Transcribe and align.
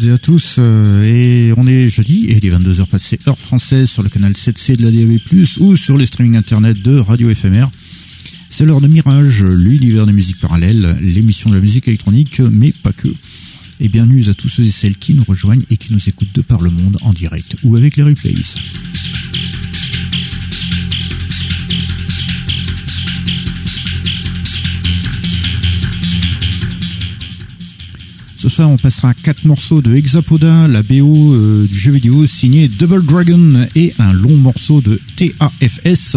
Toutes 0.00 0.08
et 0.08 0.12
à 0.12 0.18
tous. 0.18 0.56
euh, 0.58 1.02
et 1.04 1.52
on 1.56 1.66
est 1.66 1.88
jeudi 1.88 2.26
et 2.26 2.38
il 2.38 2.46
est 2.46 2.50
22h 2.50 2.86
passées 2.86 3.18
heure 3.26 3.38
française 3.38 3.88
sur 3.88 4.02
le 4.02 4.08
canal 4.08 4.32
7C 4.32 4.76
de 4.76 4.84
la 4.84 4.90
DAB+, 4.90 5.18
ou 5.60 5.76
sur 5.76 5.96
les 5.96 6.06
streaming 6.06 6.36
internet 6.36 6.80
de 6.80 6.98
Radio 6.98 7.32
FMR. 7.34 7.66
C'est 8.48 8.64
l'heure 8.64 8.80
de 8.80 8.88
Mirage, 8.88 9.44
l'univers 9.44 10.06
des 10.06 10.12
musiques 10.12 10.40
parallèles, 10.40 10.96
l'émission 11.00 11.50
de 11.50 11.56
la 11.56 11.60
musique 11.60 11.88
électronique, 11.88 12.40
mais 12.40 12.72
pas 12.72 12.92
que. 12.92 13.08
Et 13.80 13.88
bienvenue 13.88 14.28
à 14.28 14.34
tous 14.34 14.48
ceux 14.48 14.64
et 14.64 14.70
celles 14.70 14.96
qui 14.96 15.14
nous 15.14 15.24
rejoignent 15.24 15.64
et 15.70 15.76
qui 15.76 15.92
nous 15.92 16.08
écoutent 16.08 16.34
de 16.34 16.42
par 16.42 16.60
le 16.60 16.70
monde 16.70 16.96
en 17.02 17.12
direct 17.12 17.56
ou 17.62 17.76
avec 17.76 17.96
les 17.96 18.02
replays. 18.02 18.34
Ce 28.40 28.48
soir, 28.48 28.70
on 28.70 28.78
passera 28.78 29.12
quatre 29.12 29.44
morceaux 29.44 29.82
de 29.82 29.94
Hexapoda, 29.94 30.66
la 30.66 30.82
BO 30.82 31.34
euh, 31.34 31.66
du 31.70 31.78
jeu 31.78 31.92
vidéo 31.92 32.24
signé 32.24 32.68
Double 32.68 33.04
Dragon 33.04 33.68
et 33.76 33.92
un 33.98 34.14
long 34.14 34.34
morceau 34.34 34.80
de 34.80 34.98
TAFS, 35.14 36.16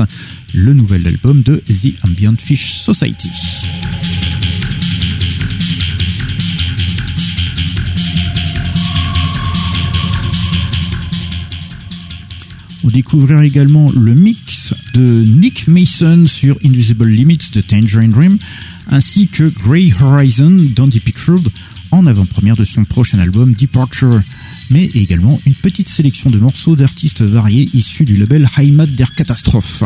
le 0.53 0.73
nouvel 0.73 1.05
album 1.05 1.41
de 1.41 1.57
The 1.57 2.05
Ambient 2.05 2.38
Fish 2.39 2.75
Society. 2.75 3.27
On 12.85 12.89
découvrira 12.89 13.45
également 13.45 13.91
le 13.91 14.13
mix 14.13 14.73
de 14.94 15.01
Nick 15.01 15.67
Mason 15.67 16.25
sur 16.27 16.57
Invisible 16.63 17.05
Limits 17.05 17.51
de 17.53 17.59
Tangerine 17.59 18.11
Dream, 18.11 18.38
ainsi 18.89 19.27
que 19.27 19.44
Grey 19.44 19.91
Horizon 19.99 20.55
d'Andy 20.73 21.01
Pickford 21.01 21.44
en 21.94 22.08
avant-première 22.08 22.55
de 22.55 22.63
son 22.63 22.86
prochain 22.86 23.19
album 23.19 23.53
Departure, 23.53 24.19
mais 24.72 24.86
également 24.95 25.39
une 25.45 25.53
petite 25.53 25.88
sélection 25.88 26.31
de 26.31 26.39
morceaux 26.39 26.75
d'artistes 26.75 27.22
variés 27.22 27.69
issus 27.73 28.03
du 28.03 28.16
label 28.16 28.50
Heimat 28.57 28.88
der 28.88 29.13
Katastrophe. 29.13 29.84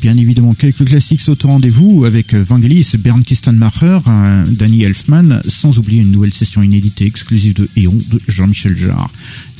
Bien 0.00 0.16
évidemment, 0.16 0.54
quelques 0.54 0.86
classiques 0.86 1.20
sautent 1.20 1.44
au 1.44 1.48
rendez-vous 1.48 2.06
avec 2.06 2.32
Vangelis, 2.32 2.92
Bernd 2.98 3.24
Kistenmacher, 3.24 3.98
euh, 4.06 4.44
Danny 4.46 4.84
Elfman, 4.84 5.40
sans 5.48 5.78
oublier 5.78 6.00
une 6.00 6.12
nouvelle 6.12 6.32
session 6.32 6.62
inédite 6.62 7.02
et 7.02 7.06
exclusive 7.06 7.54
de 7.54 7.68
Eon 7.76 7.98
de 8.10 8.20
Jean-Michel 8.26 8.76
Jarre. 8.76 9.10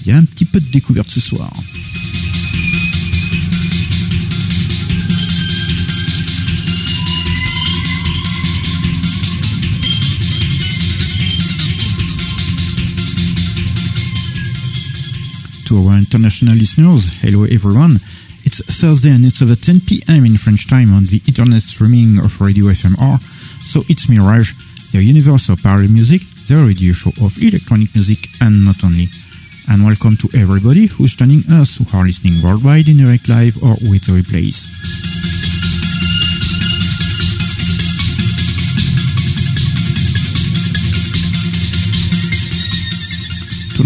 Il 0.04 0.12
y 0.12 0.14
a 0.14 0.16
un 0.16 0.24
petit 0.24 0.44
peu 0.46 0.60
de 0.60 0.70
découverte 0.70 1.10
ce 1.10 1.20
soir. 1.20 1.52
To 15.66 15.88
our 15.88 15.98
international 15.98 16.54
listeners, 16.54 17.18
hello 17.20 17.42
everyone. 17.44 17.98
It's 18.44 18.62
Thursday 18.78 19.10
and 19.10 19.24
it's 19.24 19.42
over 19.42 19.56
10 19.56 19.80
p.m. 19.88 20.24
in 20.24 20.36
French 20.36 20.68
time 20.68 20.94
on 20.94 21.06
the 21.06 21.20
internet 21.26 21.62
streaming 21.62 22.18
of 22.24 22.40
Radio 22.40 22.66
FMR. 22.66 23.20
So 23.66 23.82
it's 23.88 24.08
Mirage, 24.08 24.52
the 24.92 25.02
universal 25.02 25.56
parallel 25.56 25.90
music, 25.90 26.22
the 26.46 26.54
radio 26.56 26.92
show 26.92 27.10
of 27.24 27.36
electronic 27.42 27.92
music 27.96 28.28
and 28.40 28.64
not 28.64 28.84
only. 28.84 29.08
And 29.68 29.84
welcome 29.84 30.16
to 30.18 30.28
everybody 30.38 30.86
who's 30.86 31.16
joining 31.16 31.42
us 31.50 31.78
who 31.78 31.98
are 31.98 32.04
listening 32.04 32.40
worldwide 32.44 32.86
in 32.86 32.98
direct 32.98 33.28
live 33.28 33.56
or 33.58 33.74
with 33.90 34.06
the 34.06 34.22
replays. 34.22 35.25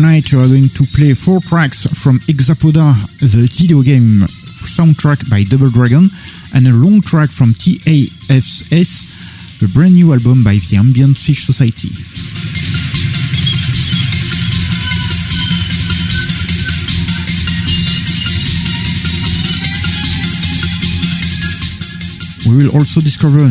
Tonight 0.00 0.32
you 0.32 0.38
are 0.40 0.48
going 0.48 0.70
to 0.70 0.84
play 0.96 1.12
four 1.12 1.40
tracks 1.40 1.84
from 1.84 2.20
Exapoda, 2.20 2.96
the 3.20 3.26
video 3.52 3.82
game 3.82 4.24
soundtrack 4.64 5.28
by 5.28 5.44
Double 5.44 5.68
Dragon, 5.68 6.08
and 6.54 6.66
a 6.66 6.72
long 6.72 7.02
track 7.02 7.28
from 7.28 7.52
TAFS, 7.52 8.70
the 9.60 9.68
brand 9.74 9.92
new 9.92 10.14
album 10.14 10.42
by 10.42 10.56
the 10.70 10.78
Ambient 10.78 11.18
Fish 11.18 11.44
Society. 11.44 11.92
We 22.48 22.56
will 22.56 22.72
also 22.72 23.02
discover 23.02 23.44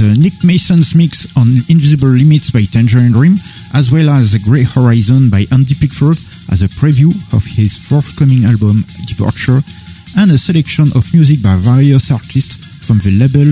the 0.00 0.16
Nick 0.18 0.42
Mason's 0.42 0.94
mix 0.94 1.36
on 1.36 1.60
Invisible 1.68 2.08
Limits 2.08 2.50
by 2.50 2.64
Tangerine 2.64 3.12
Dream, 3.12 3.36
as 3.74 3.90
well 3.90 4.08
as 4.08 4.32
The 4.32 4.38
Grey 4.38 4.62
Horizon 4.62 5.30
by 5.30 5.46
Andy 5.50 5.74
Pickford 5.74 6.16
as 6.50 6.62
a 6.62 6.68
preview 6.68 7.10
of 7.34 7.44
his 7.44 7.76
forthcoming 7.76 8.44
album 8.44 8.84
Departure, 9.06 9.60
and 10.16 10.30
a 10.30 10.38
selection 10.38 10.86
of 10.94 11.12
music 11.12 11.42
by 11.42 11.56
various 11.56 12.12
artists 12.12 12.54
from 12.86 12.98
the 12.98 13.10
label 13.10 13.50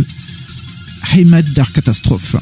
Heimat 1.11 1.55
der 1.55 1.67
Katastrophe. 1.75 2.39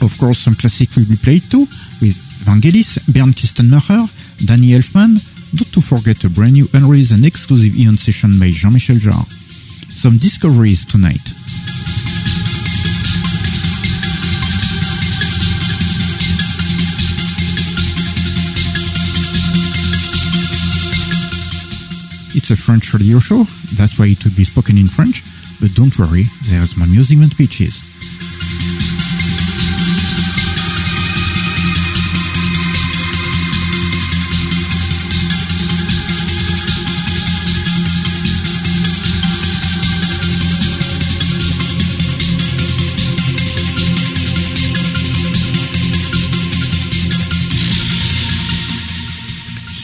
Of 0.00 0.16
course, 0.18 0.38
some 0.38 0.54
classic 0.54 0.94
will 0.94 1.06
be 1.06 1.16
played 1.16 1.42
too, 1.50 1.66
with 2.00 2.16
Vangelis, 2.46 3.00
Bernd 3.12 3.34
Kistenmacher, 3.34 4.06
Danny 4.46 4.70
Elfman, 4.78 5.18
not 5.56 5.72
to 5.72 5.80
forget 5.80 6.22
a 6.24 6.28
brand 6.28 6.52
new 6.52 6.66
unreleased 6.74 7.12
and 7.12 7.24
exclusive 7.24 7.74
Eon 7.76 7.94
session 7.94 8.38
by 8.38 8.50
Jean-Michel 8.50 8.96
Jarre. 8.96 9.24
Some 9.96 10.18
discoveries 10.18 10.84
tonight. 10.84 11.32
It's 22.36 22.50
a 22.50 22.56
French 22.56 22.92
radio 22.92 23.18
show, 23.18 23.44
that's 23.76 23.98
why 23.98 24.08
it 24.08 24.22
will 24.22 24.36
be 24.36 24.44
spoken 24.44 24.76
in 24.76 24.88
French, 24.88 25.22
but 25.58 25.72
don't 25.74 25.98
worry, 25.98 26.24
there's 26.50 26.76
more 26.76 26.86
music 26.88 27.18
and 27.18 27.32
speeches. 27.32 27.95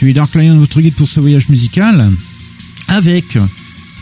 Suis 0.02 0.14
Dark 0.14 0.34
Lion, 0.34 0.58
votre 0.58 0.81
guide 0.81 0.94
pour 0.94 1.08
ce 1.08 1.20
voyage 1.20 1.49
musical, 1.49 2.10
avec, 2.88 3.38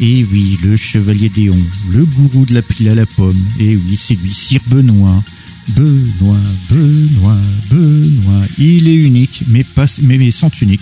et 0.00 0.24
oui, 0.32 0.58
le 0.64 0.74
chevalier 0.74 1.28
Déon, 1.28 1.58
le 1.90 2.06
gourou 2.06 2.46
de 2.46 2.54
la 2.54 2.62
pile 2.62 2.88
à 2.88 2.94
la 2.94 3.04
pomme, 3.04 3.38
et 3.58 3.76
oui, 3.76 3.98
c'est 4.02 4.14
lui, 4.14 4.32
Sir 4.32 4.62
Benoît, 4.68 5.22
Benoît, 5.68 6.38
Benoît, 6.70 7.36
Benoît. 7.70 8.42
Il 8.56 8.88
est 8.88 8.94
unique, 8.94 9.42
mais 9.48 9.62
pas, 9.62 9.84
mais, 10.00 10.16
mais 10.16 10.30
sans 10.30 10.48
tunique. 10.48 10.80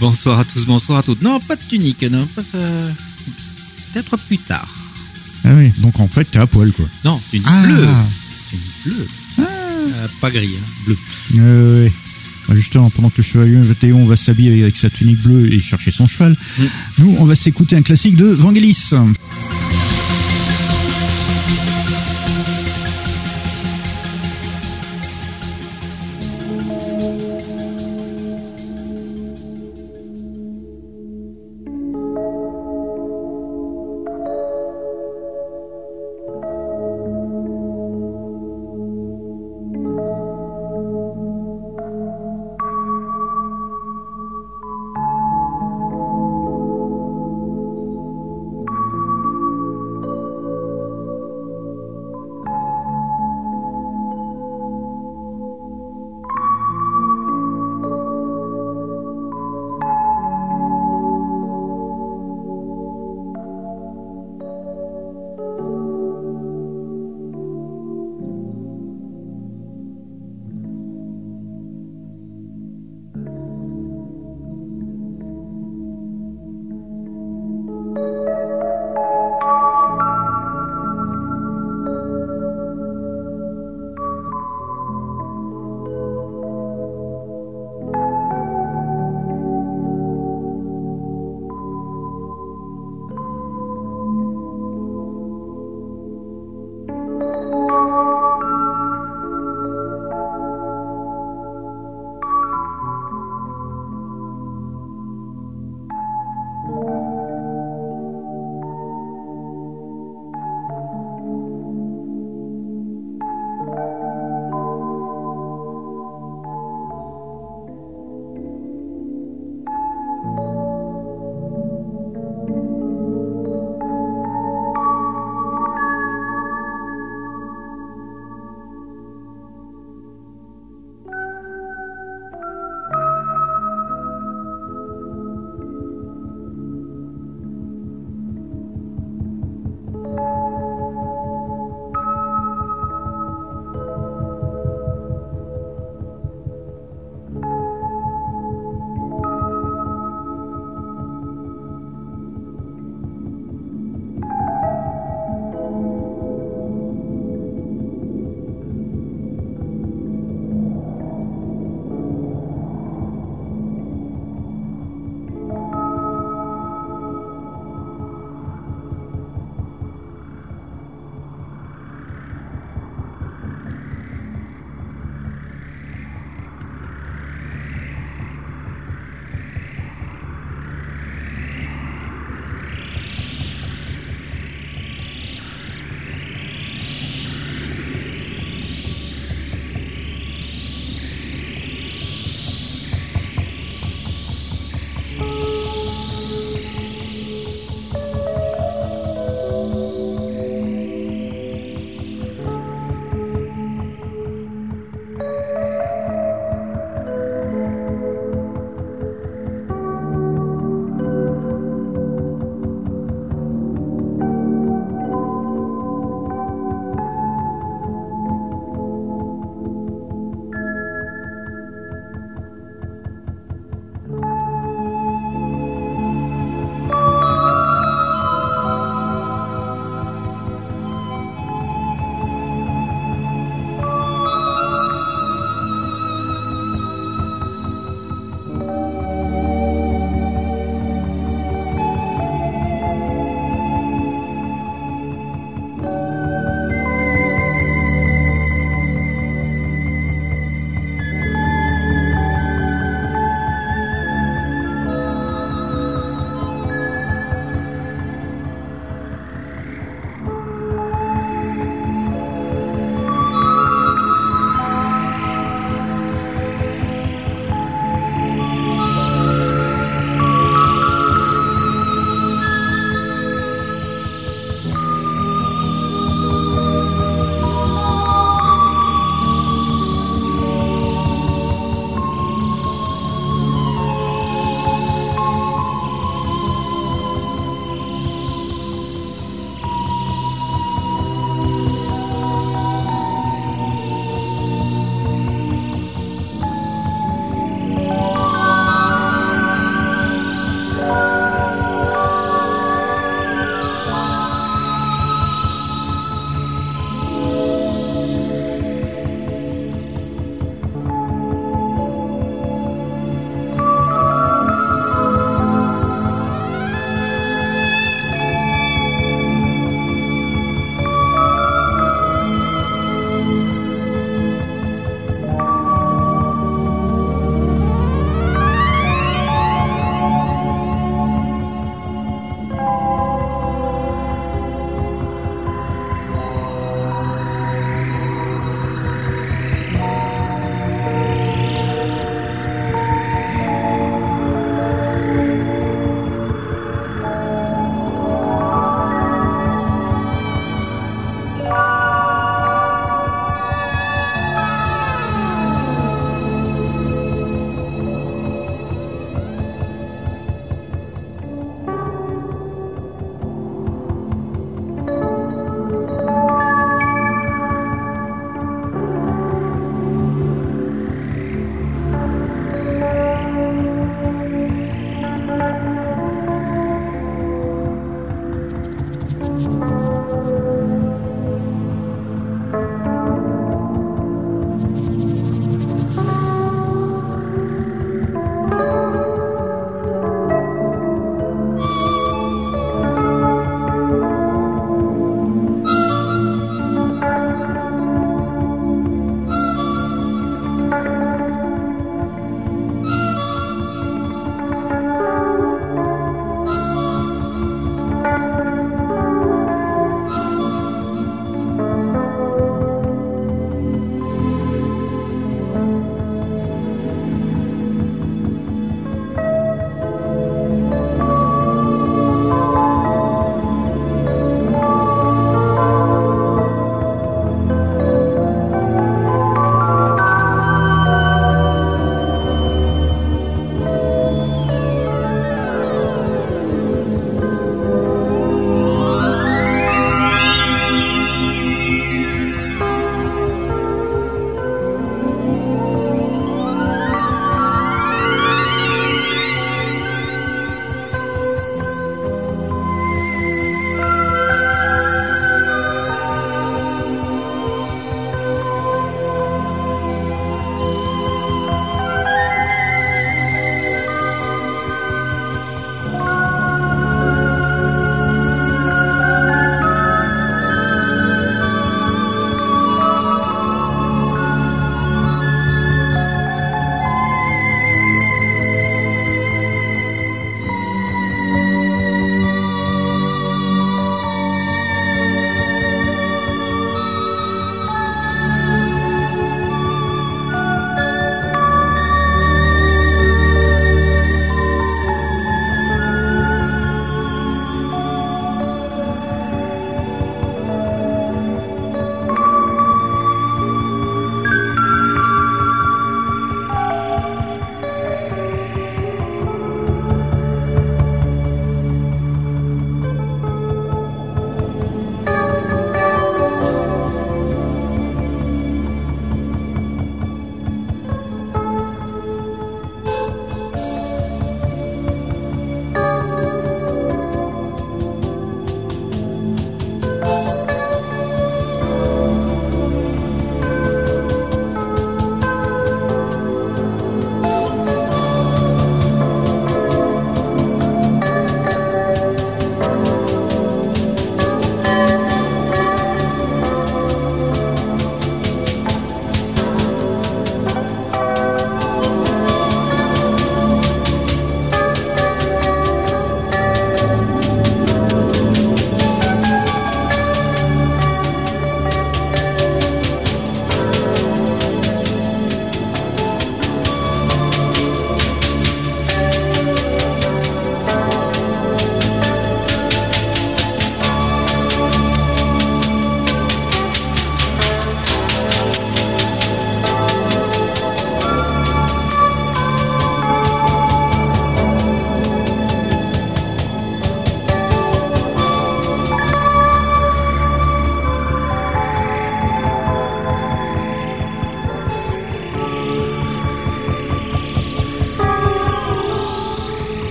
Bonsoir 0.00 0.40
à 0.40 0.44
tous, 0.44 0.64
bonsoir 0.66 0.98
à 0.98 1.02
toutes. 1.04 1.22
Non, 1.22 1.38
pas 1.38 1.54
de 1.54 1.62
tunique, 1.62 2.02
non, 2.02 2.26
pas 2.26 2.42
ça. 2.42 2.58
Peut-être 3.92 4.16
plus 4.26 4.38
tard. 4.38 4.68
Ah 5.44 5.52
oui, 5.54 5.70
donc 5.78 6.00
en 6.00 6.08
fait, 6.08 6.24
t'es 6.24 6.38
à 6.40 6.48
poil, 6.48 6.72
quoi. 6.72 6.86
Non, 7.04 7.20
tunique 7.30 7.46
Ah, 7.48 7.62
bleue. 7.64 7.88
Tunique 8.50 8.66
bleue. 8.86 9.08
Euh, 9.38 10.08
pas 10.20 10.32
gris, 10.32 10.50
hein, 10.58 10.82
bleu. 10.84 10.98
euh, 11.38 11.84
ouais. 11.84 11.92
Justement, 12.54 12.90
pendant 12.90 13.10
que 13.10 13.16
le 13.18 13.22
chevalier 13.22 13.56
Théon 13.80 14.04
va 14.06 14.16
s'habiller 14.16 14.62
avec 14.62 14.76
sa 14.76 14.88
tunique 14.90 15.22
bleue 15.22 15.52
et 15.52 15.58
chercher 15.60 15.90
son 15.90 16.06
cheval, 16.06 16.36
Mm. 16.58 16.62
nous, 16.98 17.16
on 17.18 17.24
va 17.24 17.34
s'écouter 17.34 17.76
un 17.76 17.82
classique 17.82 18.16
de 18.16 18.26
Vangelis. 18.26 18.90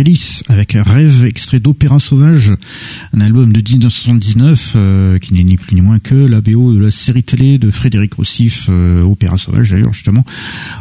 Vangelis 0.00 0.42
avec 0.48 0.72
Rêve, 0.72 1.26
extrait 1.26 1.60
d'Opéra 1.60 1.98
Sauvage, 1.98 2.52
un 3.12 3.20
album 3.20 3.52
de 3.52 3.60
1979 3.60 4.72
euh, 4.74 5.18
qui 5.18 5.34
n'est 5.34 5.44
ni 5.44 5.58
plus 5.58 5.74
ni 5.74 5.82
moins 5.82 5.98
que 5.98 6.14
la 6.14 6.40
BO 6.40 6.72
de 6.72 6.78
la 6.78 6.90
série 6.90 7.22
télé 7.22 7.58
de 7.58 7.70
Frédéric 7.70 8.14
Rossif, 8.14 8.68
euh, 8.70 9.02
Opéra 9.02 9.36
Sauvage 9.36 9.70
d'ailleurs 9.70 9.92
justement. 9.92 10.24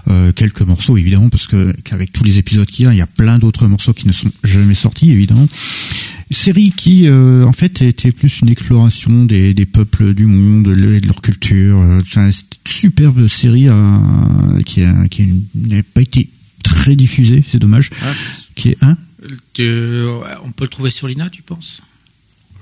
Euh, 0.07 0.31
quelques 0.31 0.61
morceaux 0.61 0.95
évidemment 0.95 1.27
parce 1.27 1.47
que 1.47 1.75
qu'avec 1.83 2.13
tous 2.13 2.23
les 2.23 2.37
épisodes 2.37 2.67
qu'il 2.67 2.85
y 2.85 2.87
a, 2.87 2.93
il 2.93 2.97
y 2.97 3.01
a 3.01 3.07
plein 3.07 3.39
d'autres 3.39 3.67
morceaux 3.67 3.91
qui 3.91 4.07
ne 4.07 4.13
sont 4.13 4.31
jamais 4.45 4.75
sortis 4.75 5.11
évidemment. 5.11 5.49
Série 6.31 6.71
qui 6.71 7.09
en 7.09 7.51
fait 7.51 7.81
était 7.81 8.11
plus 8.11 8.41
une 8.41 8.49
exploration 8.49 9.25
des, 9.25 9.55
des 9.55 9.65
peuples 9.65 10.13
du 10.13 10.27
monde, 10.27 10.65
de 10.65 11.01
leur 11.05 11.21
culture. 11.21 11.83
C'est 12.07 12.19
une 12.19 12.31
superbe 12.65 13.27
série 13.27 13.67
qui, 14.63 14.83
a, 14.83 15.07
qui 15.07 15.27
n'a 15.55 15.81
pas 15.81 16.03
été 16.03 16.29
très 16.63 16.95
diffusée, 16.95 17.43
c'est 17.49 17.57
dommage. 17.57 17.89
Ah. 18.03 18.13
Qui 18.53 18.69
est 18.69 18.77
un 18.81 18.95
on 19.23 20.51
peut 20.51 20.65
le 20.65 20.69
trouver 20.69 20.89
sur 20.89 21.07
l'INA, 21.07 21.29
tu 21.29 21.41
penses? 21.41 21.81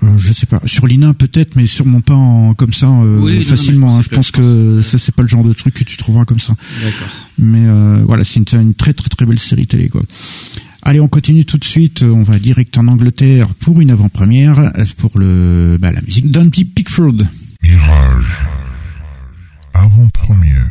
Euh, 0.02 0.16
je 0.16 0.32
sais 0.32 0.46
pas. 0.46 0.60
Sur 0.66 0.86
l'INA 0.86 1.12
peut-être 1.14 1.56
mais 1.56 1.66
sûrement 1.66 2.00
pas 2.00 2.14
en, 2.14 2.54
comme 2.54 2.72
ça 2.72 2.88
euh, 2.88 3.42
facilement 3.42 4.00
je, 4.00 4.08
pense, 4.08 4.30
que, 4.30 4.80
ça 4.80 4.96
c'est 4.96 5.14
pas 5.14 5.22
le 5.22 5.28
genre 5.28 5.42
de 5.42 5.52
truc 5.52 5.74
que 5.74 5.84
tu 5.84 5.96
trouveras 5.96 6.24
comme 6.24 6.38
ça. 6.38 6.54
Mais 7.38 7.66
euh, 7.66 7.98
voilà 8.04 8.22
c'est 8.22 8.40
une, 8.52 8.74
très 8.74 8.92
très 8.92 9.08
très 9.08 9.26
belle 9.26 9.40
série 9.40 9.66
télé 9.66 9.88
quoi. 9.88 10.02
Allez 10.82 11.00
on 11.00 11.08
continue 11.08 11.44
tout 11.44 11.58
de 11.58 11.64
suite. 11.64 12.04
On 12.04 12.22
va 12.22 12.38
direct 12.38 12.78
en 12.78 12.86
Angleterre 12.86 13.48
pour 13.60 13.80
une 13.80 13.90
avant-première 13.90 14.72
pour 14.98 15.18
le 15.18 15.78
bah, 15.80 15.90
la 15.90 16.00
musique 16.00 16.30
d'Andy 16.30 16.64
Pickford. 16.64 17.24
Mirage 17.62 18.46
avant-première 19.74 20.68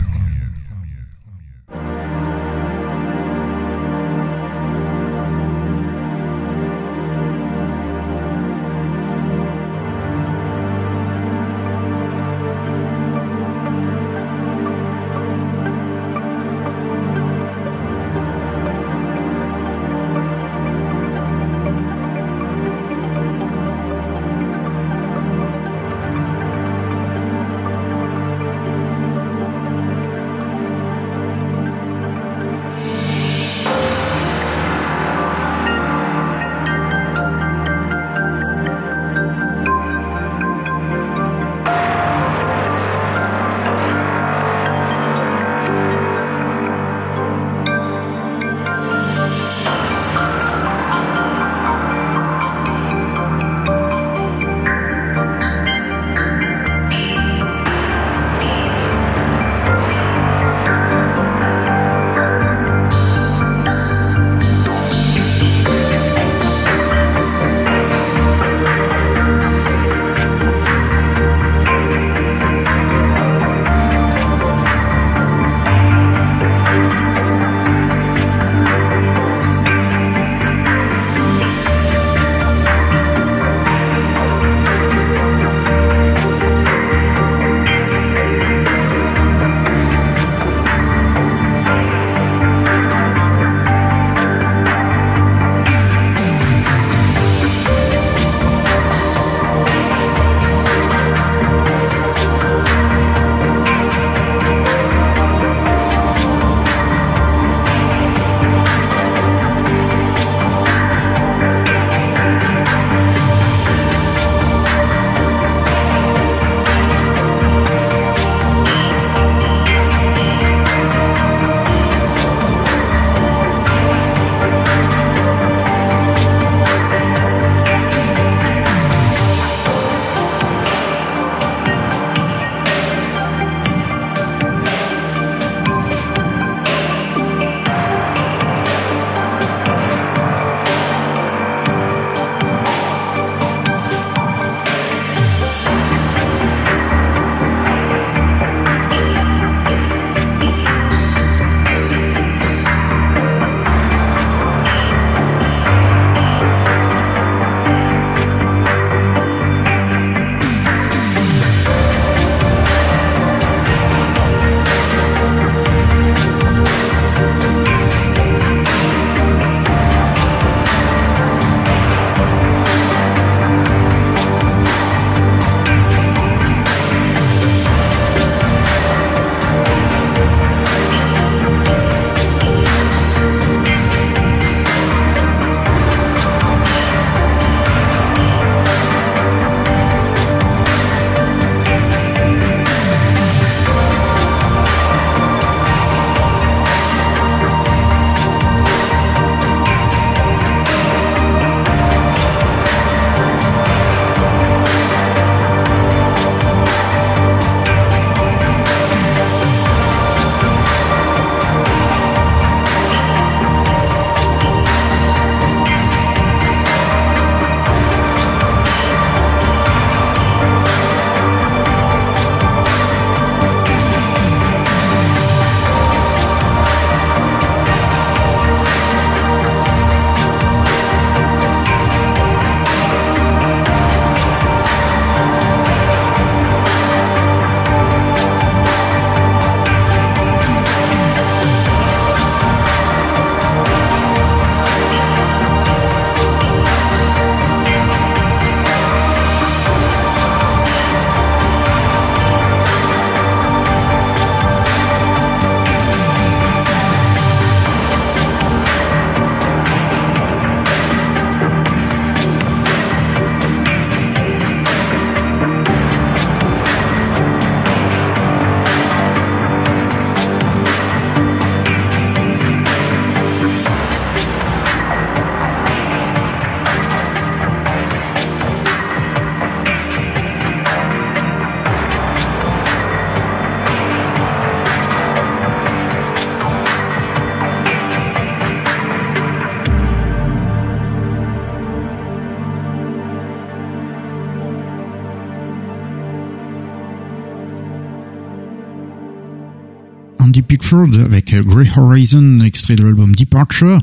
Andy 300.38 300.44
Pickford 300.44 301.00
avec 301.04 301.34
Grey 301.34 301.68
Horizon, 301.76 302.42
extrait 302.42 302.76
de 302.76 302.84
l'album 302.84 303.16
Departure, 303.16 303.80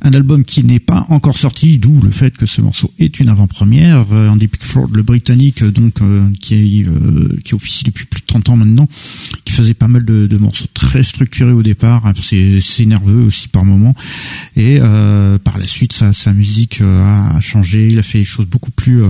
un 0.00 0.14
album 0.14 0.42
qui 0.42 0.64
n'est 0.64 0.80
pas 0.80 1.04
encore 1.10 1.36
sorti, 1.36 1.76
d'où 1.76 2.00
le 2.00 2.10
fait 2.10 2.34
que 2.34 2.46
ce 2.46 2.62
morceau 2.62 2.90
est 2.98 3.20
une 3.20 3.28
avant-première. 3.28 4.06
Euh, 4.10 4.30
Andy 4.30 4.48
Pickford, 4.48 4.88
le 4.94 5.02
Britannique, 5.02 5.62
donc 5.62 6.00
euh, 6.00 6.30
qui, 6.40 6.86
qui 7.44 7.54
officie 7.54 7.84
depuis 7.84 8.06
plus 8.06 8.22
de 8.22 8.26
30 8.26 8.48
ans 8.48 8.56
maintenant, 8.56 8.88
qui 9.44 9.52
faisait 9.52 9.74
pas 9.74 9.86
mal 9.86 10.06
de, 10.06 10.34
morceaux 10.38 10.64
très 10.72 11.02
structurés 11.02 11.52
au 11.52 11.62
départ, 11.62 12.06
hein, 12.06 12.14
c'est 12.22 12.86
nerveux 12.86 13.26
aussi 13.26 13.48
par 13.48 13.66
moments, 13.66 13.94
et 14.56 14.78
par 15.44 15.58
la 15.58 15.66
suite 15.66 15.92
sa 15.92 16.32
musique 16.32 16.80
a 16.80 17.38
changé, 17.40 17.88
il 17.88 17.98
a 17.98 18.02
fait 18.02 18.20
des 18.20 18.24
choses 18.24 18.46
beaucoup 18.46 18.70
plus 18.70 19.02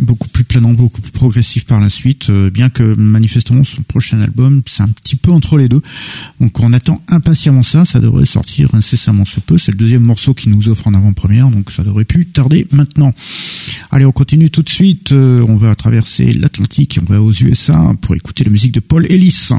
beaucoup 0.00 0.28
plus 0.28 0.44
planant, 0.44 0.72
beaucoup 0.72 1.00
plus 1.00 1.12
progressif 1.12 1.64
par 1.64 1.80
la 1.80 1.90
suite, 1.90 2.30
euh, 2.30 2.50
bien 2.50 2.70
que 2.70 2.82
manifestement 2.94 3.64
son 3.64 3.82
prochain 3.82 4.20
album, 4.20 4.62
c'est 4.66 4.82
un 4.82 4.88
petit 4.88 5.16
peu 5.16 5.30
entre 5.30 5.58
les 5.58 5.68
deux. 5.68 5.82
Donc 6.40 6.58
on 6.60 6.72
attend 6.72 7.00
impatiemment 7.08 7.62
ça, 7.62 7.84
ça 7.84 8.00
devrait 8.00 8.26
sortir 8.26 8.74
incessamment 8.74 9.24
ce 9.24 9.40
peu. 9.40 9.58
C'est 9.58 9.72
le 9.72 9.78
deuxième 9.78 10.04
morceau 10.04 10.34
qui 10.34 10.48
nous 10.48 10.68
offre 10.68 10.88
en 10.88 10.94
avant-première, 10.94 11.48
donc 11.50 11.70
ça 11.70 11.82
devrait 11.82 12.04
plus 12.04 12.26
tarder 12.26 12.66
maintenant. 12.72 13.12
Allez, 13.90 14.04
on 14.04 14.12
continue 14.12 14.50
tout 14.50 14.62
de 14.62 14.68
suite. 14.68 15.12
Euh, 15.12 15.44
on 15.48 15.56
va 15.56 15.74
traverser 15.74 16.32
l'Atlantique, 16.32 16.98
on 17.02 17.12
va 17.12 17.20
aux 17.20 17.32
USA 17.32 17.92
pour 18.00 18.14
écouter 18.14 18.44
la 18.44 18.50
musique 18.50 18.72
de 18.72 18.80
Paul 18.80 19.06
Ellis. 19.10 19.50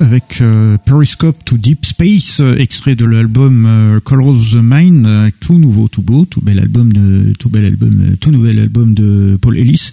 Avec 0.00 0.31
euh, 0.40 0.78
Periscope 0.78 1.44
to 1.44 1.56
Deep 1.56 1.84
Space, 1.84 2.40
euh, 2.40 2.56
extrait 2.56 2.94
de 2.94 3.04
l'album 3.04 3.66
euh, 3.66 4.00
Color 4.00 4.28
of 4.28 4.50
the 4.52 4.60
Mind, 4.62 5.06
tout 5.40 5.58
nouveau, 5.58 5.88
tout 5.88 6.02
beau, 6.02 6.24
tout 6.24 6.40
bel 6.40 6.58
album 6.58 6.92
de, 6.92 7.32
tout 7.38 7.50
bel 7.50 7.64
album, 7.64 8.16
tout 8.20 8.30
nouvel 8.30 8.58
album 8.60 8.94
de 8.94 9.36
Paul 9.40 9.58
Ellis, 9.58 9.90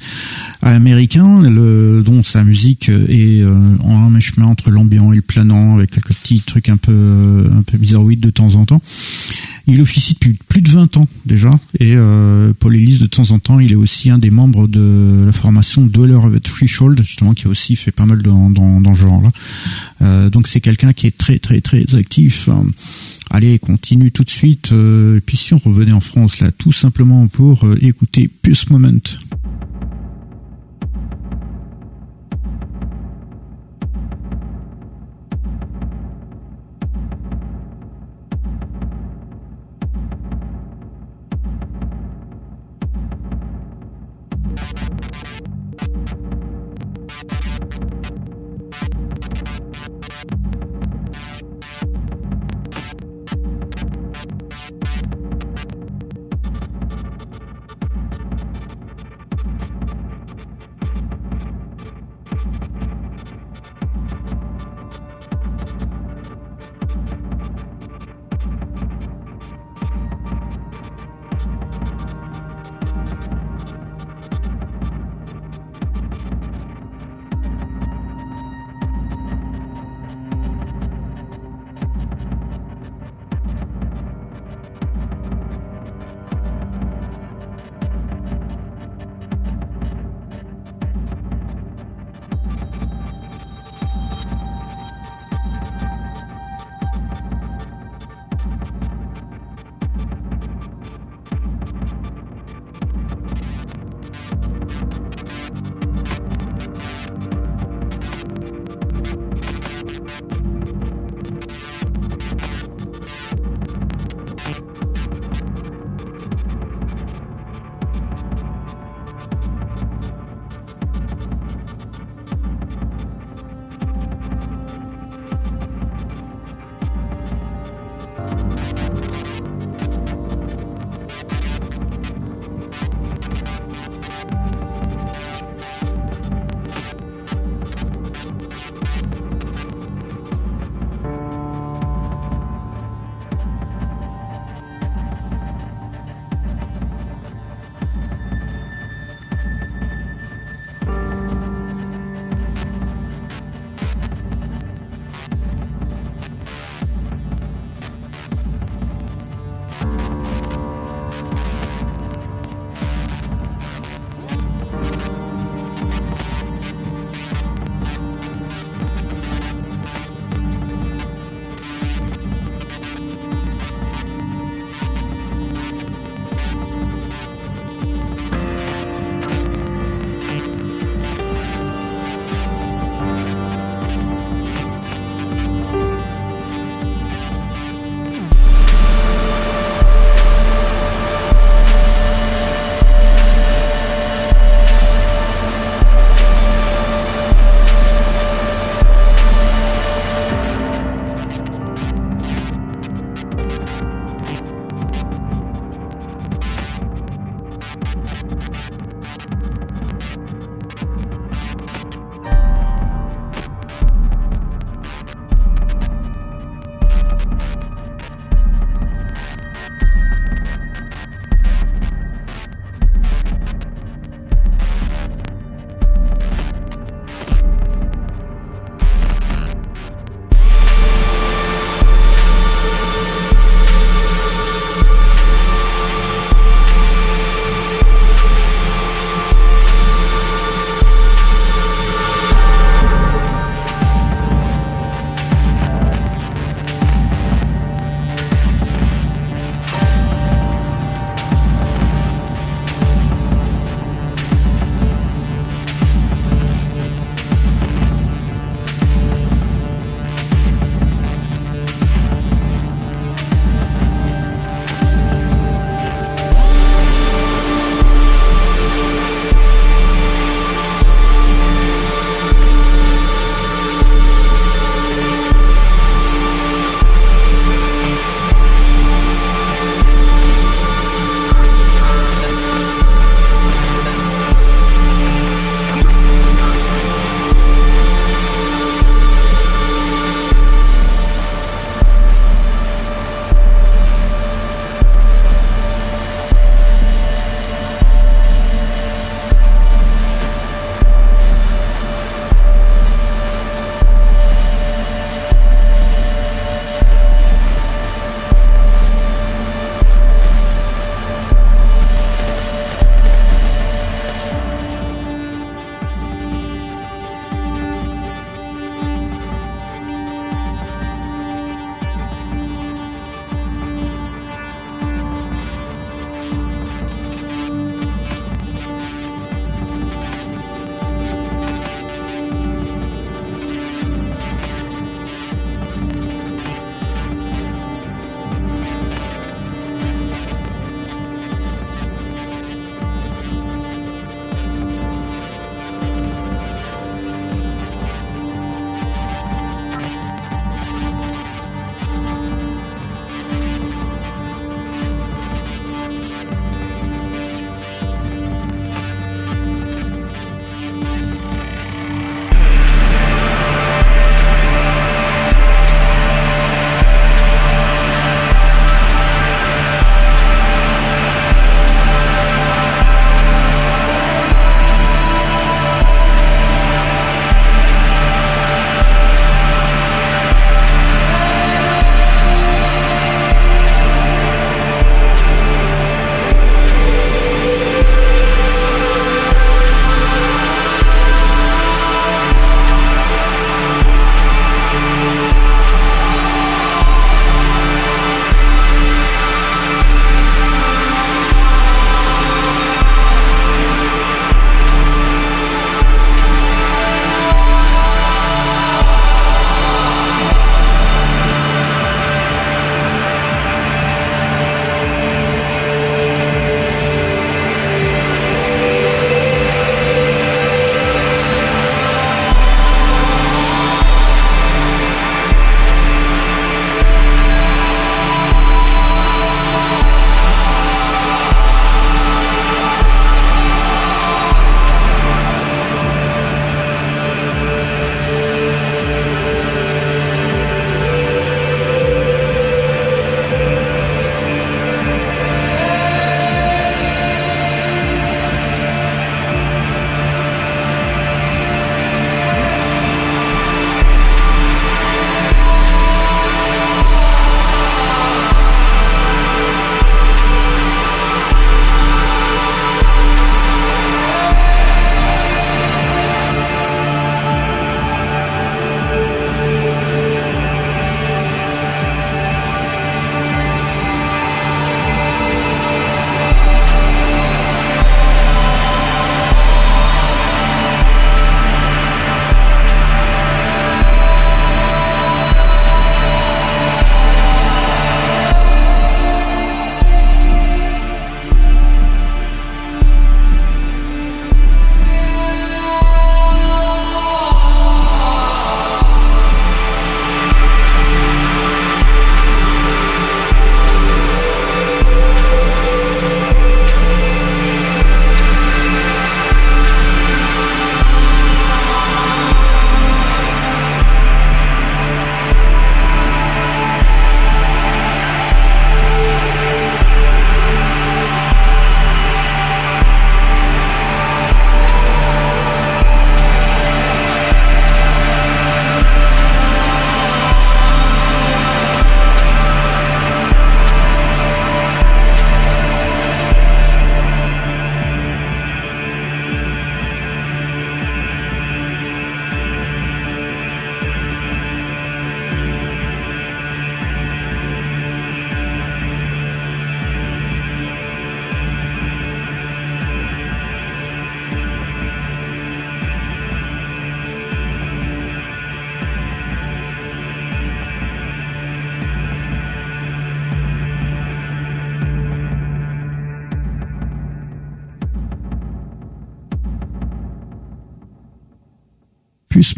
américain, 0.61 1.41
dont 1.41 2.23
sa 2.23 2.43
musique 2.43 2.89
est 2.89 3.43
en 3.83 4.13
un 4.13 4.19
chemin 4.19 4.47
entre 4.47 4.69
l'ambiant 4.71 5.11
et 5.11 5.17
le 5.17 5.21
planant, 5.21 5.77
avec 5.77 5.91
quelques 5.91 6.13
petits 6.13 6.41
trucs 6.41 6.69
un 6.69 6.77
peu, 6.77 7.49
un 7.51 7.63
peu 7.63 7.77
bizarroïdes 7.77 8.19
de 8.19 8.29
temps 8.29 8.55
en 8.55 8.65
temps. 8.65 8.81
Il 9.67 9.81
officie 9.81 10.15
depuis 10.15 10.37
plus 10.47 10.61
de 10.61 10.69
20 10.69 10.97
ans 10.97 11.07
déjà, 11.25 11.51
et 11.79 11.95
Paul 12.59 12.75
Ellis 12.75 12.99
de 12.99 13.07
temps 13.07 13.31
en 13.31 13.39
temps, 13.39 13.59
il 13.59 13.71
est 13.71 13.75
aussi 13.75 14.09
un 14.09 14.17
des 14.17 14.31
membres 14.31 14.67
de 14.67 15.23
la 15.25 15.31
formation 15.31 15.85
Dweller 15.85 16.15
of 16.15 16.33
the 16.33 16.41
Threshold, 16.41 17.01
justement, 17.03 17.33
qui 17.33 17.47
a 17.47 17.49
aussi 17.49 17.75
fait 17.75 17.91
pas 17.91 18.05
mal 18.05 18.21
dans, 18.21 18.49
dans, 18.49 18.81
dans 18.81 18.95
ce 18.95 19.01
genre-là. 19.01 19.29
Donc 20.39 20.47
c'est 20.47 20.61
quelqu'un 20.61 20.93
qui 20.93 21.05
est 21.05 21.17
très 21.17 21.37
très 21.37 21.59
très 21.59 21.95
actif. 21.95 22.47
Allez, 23.29 23.59
continue 23.59 24.09
tout 24.09 24.23
de 24.23 24.29
suite. 24.29 24.71
Euh, 24.71 25.17
et 25.17 25.19
puis 25.19 25.35
si 25.35 25.53
on 25.53 25.57
revenait 25.57 25.91
en 25.91 25.99
France 25.99 26.39
là, 26.39 26.49
tout 26.49 26.71
simplement 26.71 27.27
pour 27.27 27.65
euh, 27.65 27.77
écouter 27.81 28.29
Pulse 28.29 28.69
Moment. 28.69 29.01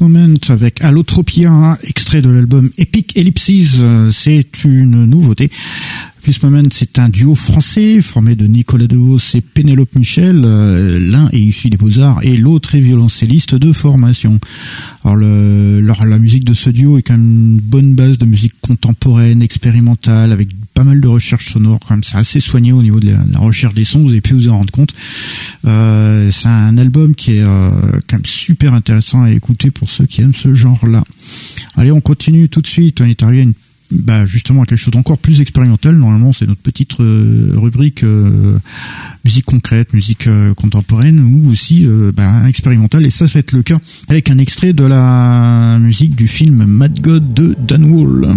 Moment 0.02 0.34
avec 0.50 0.84
Allotropia, 0.84 1.78
extrait 1.84 2.24
de 2.24 2.30
l'album 2.32 2.72
Epic 2.80 3.16
Ellipses. 3.16 3.84
C'est 4.12 4.64
une 4.64 5.06
nouveauté. 5.06 5.52
Plus 6.22 6.44
Moment, 6.44 6.62
c'est 6.72 7.00
un 7.00 7.10
duo 7.10 7.34
français 7.34 8.00
formé 8.02 8.36
de 8.36 8.46
Nicolas 8.46 8.86
Devos 8.86 9.18
et 9.34 9.42
Pénélope 9.42 9.96
Michel. 9.96 10.44
Euh, 10.46 11.00
l'un 11.00 11.30
est 11.32 11.40
issu 11.40 11.72
des 11.72 11.78
Beaux-Arts 11.78 12.20
et 12.22 12.38
l'autre 12.38 12.76
est 12.76 12.80
violoncelliste 12.80 13.56
de 13.56 13.74
formation. 13.74 14.40
Alors, 15.04 15.16
le, 15.16 15.82
la 15.82 16.20
musique 16.20 16.44
de 16.44 16.54
ce 16.54 16.70
duo 16.70 17.00
est 17.00 17.02
quand 17.02 17.14
même 17.14 17.56
une 17.56 17.60
bonne 17.60 17.96
base 17.96 18.20
de 18.20 18.26
musique 18.26 18.54
contemporaine, 18.62 19.42
expérimentale, 19.42 20.32
avec 20.32 20.50
pas 20.76 20.84
mal 20.84 21.02
de 21.02 21.08
recherches 21.08 21.54
sonores. 21.54 21.80
Quand 21.80 21.96
même, 21.96 22.04
c'est 22.04 22.18
assez 22.18 22.40
soigné 22.40 22.72
au 22.72 22.84
niveau 22.84 23.00
de 23.00 23.16
la, 23.32 23.40
recherche 23.40 23.74
des 23.74 23.86
sons. 23.86 24.04
Vous 24.04 24.12
avez 24.12 24.22
pu 24.22 24.36
vous 24.36 24.50
en 24.50 24.58
rendre 24.58 24.72
compte. 24.72 24.94
Euh, 25.66 26.30
c'est 26.32 26.50
un 26.50 26.78
album 26.78 27.16
qui 27.16 27.38
est 27.38 27.42
euh, 27.42 27.72
quand 28.08 28.18
même 28.18 28.26
super 28.26 28.76
intéressant 28.76 29.24
à 29.24 29.32
écouter 29.32 29.72
pour 29.72 29.90
ceux 29.90 30.06
qui 30.06 30.22
aiment 30.22 30.36
ce 30.36 30.54
genre-là. 30.54 31.04
Allez, 31.76 31.92
on 31.92 32.02
continue 32.02 32.48
tout 32.48 32.62
de 32.62 32.68
suite. 32.68 33.02
On 33.02 33.06
est 33.06 33.24
arrivé 33.24 33.40
à 33.40 33.44
une 33.44 33.54
bah 33.92 34.26
justement 34.26 34.64
quelque 34.64 34.80
chose 34.80 34.94
d'encore 34.94 35.18
plus 35.18 35.42
expérimental. 35.42 35.96
Normalement, 35.96 36.34
c'est 36.34 36.48
notre 36.48 36.62
petite 36.62 37.00
euh, 37.00 37.54
rubrique 37.56 38.04
euh, 38.04 38.58
musique 39.26 39.46
concrète, 39.46 39.94
musique 39.94 40.28
euh, 40.28 40.54
contemporaine 40.54 41.20
ou 41.20 41.52
aussi 41.52 41.88
bah, 42.16 42.48
expérimentale. 42.48 43.06
Et 43.06 43.10
ça, 43.10 43.26
va 43.26 43.40
être 43.40 43.52
le 43.52 43.64
cas 43.64 43.78
avec 44.08 44.30
un 44.30 44.38
extrait 44.38 44.74
de 44.74 44.84
la 44.84 45.78
musique 45.80 46.16
du 46.16 46.28
film 46.28 46.66
Mad 46.66 47.00
God 47.02 47.34
de 47.34 47.56
Dan 47.68 47.86
Wall. 47.86 48.36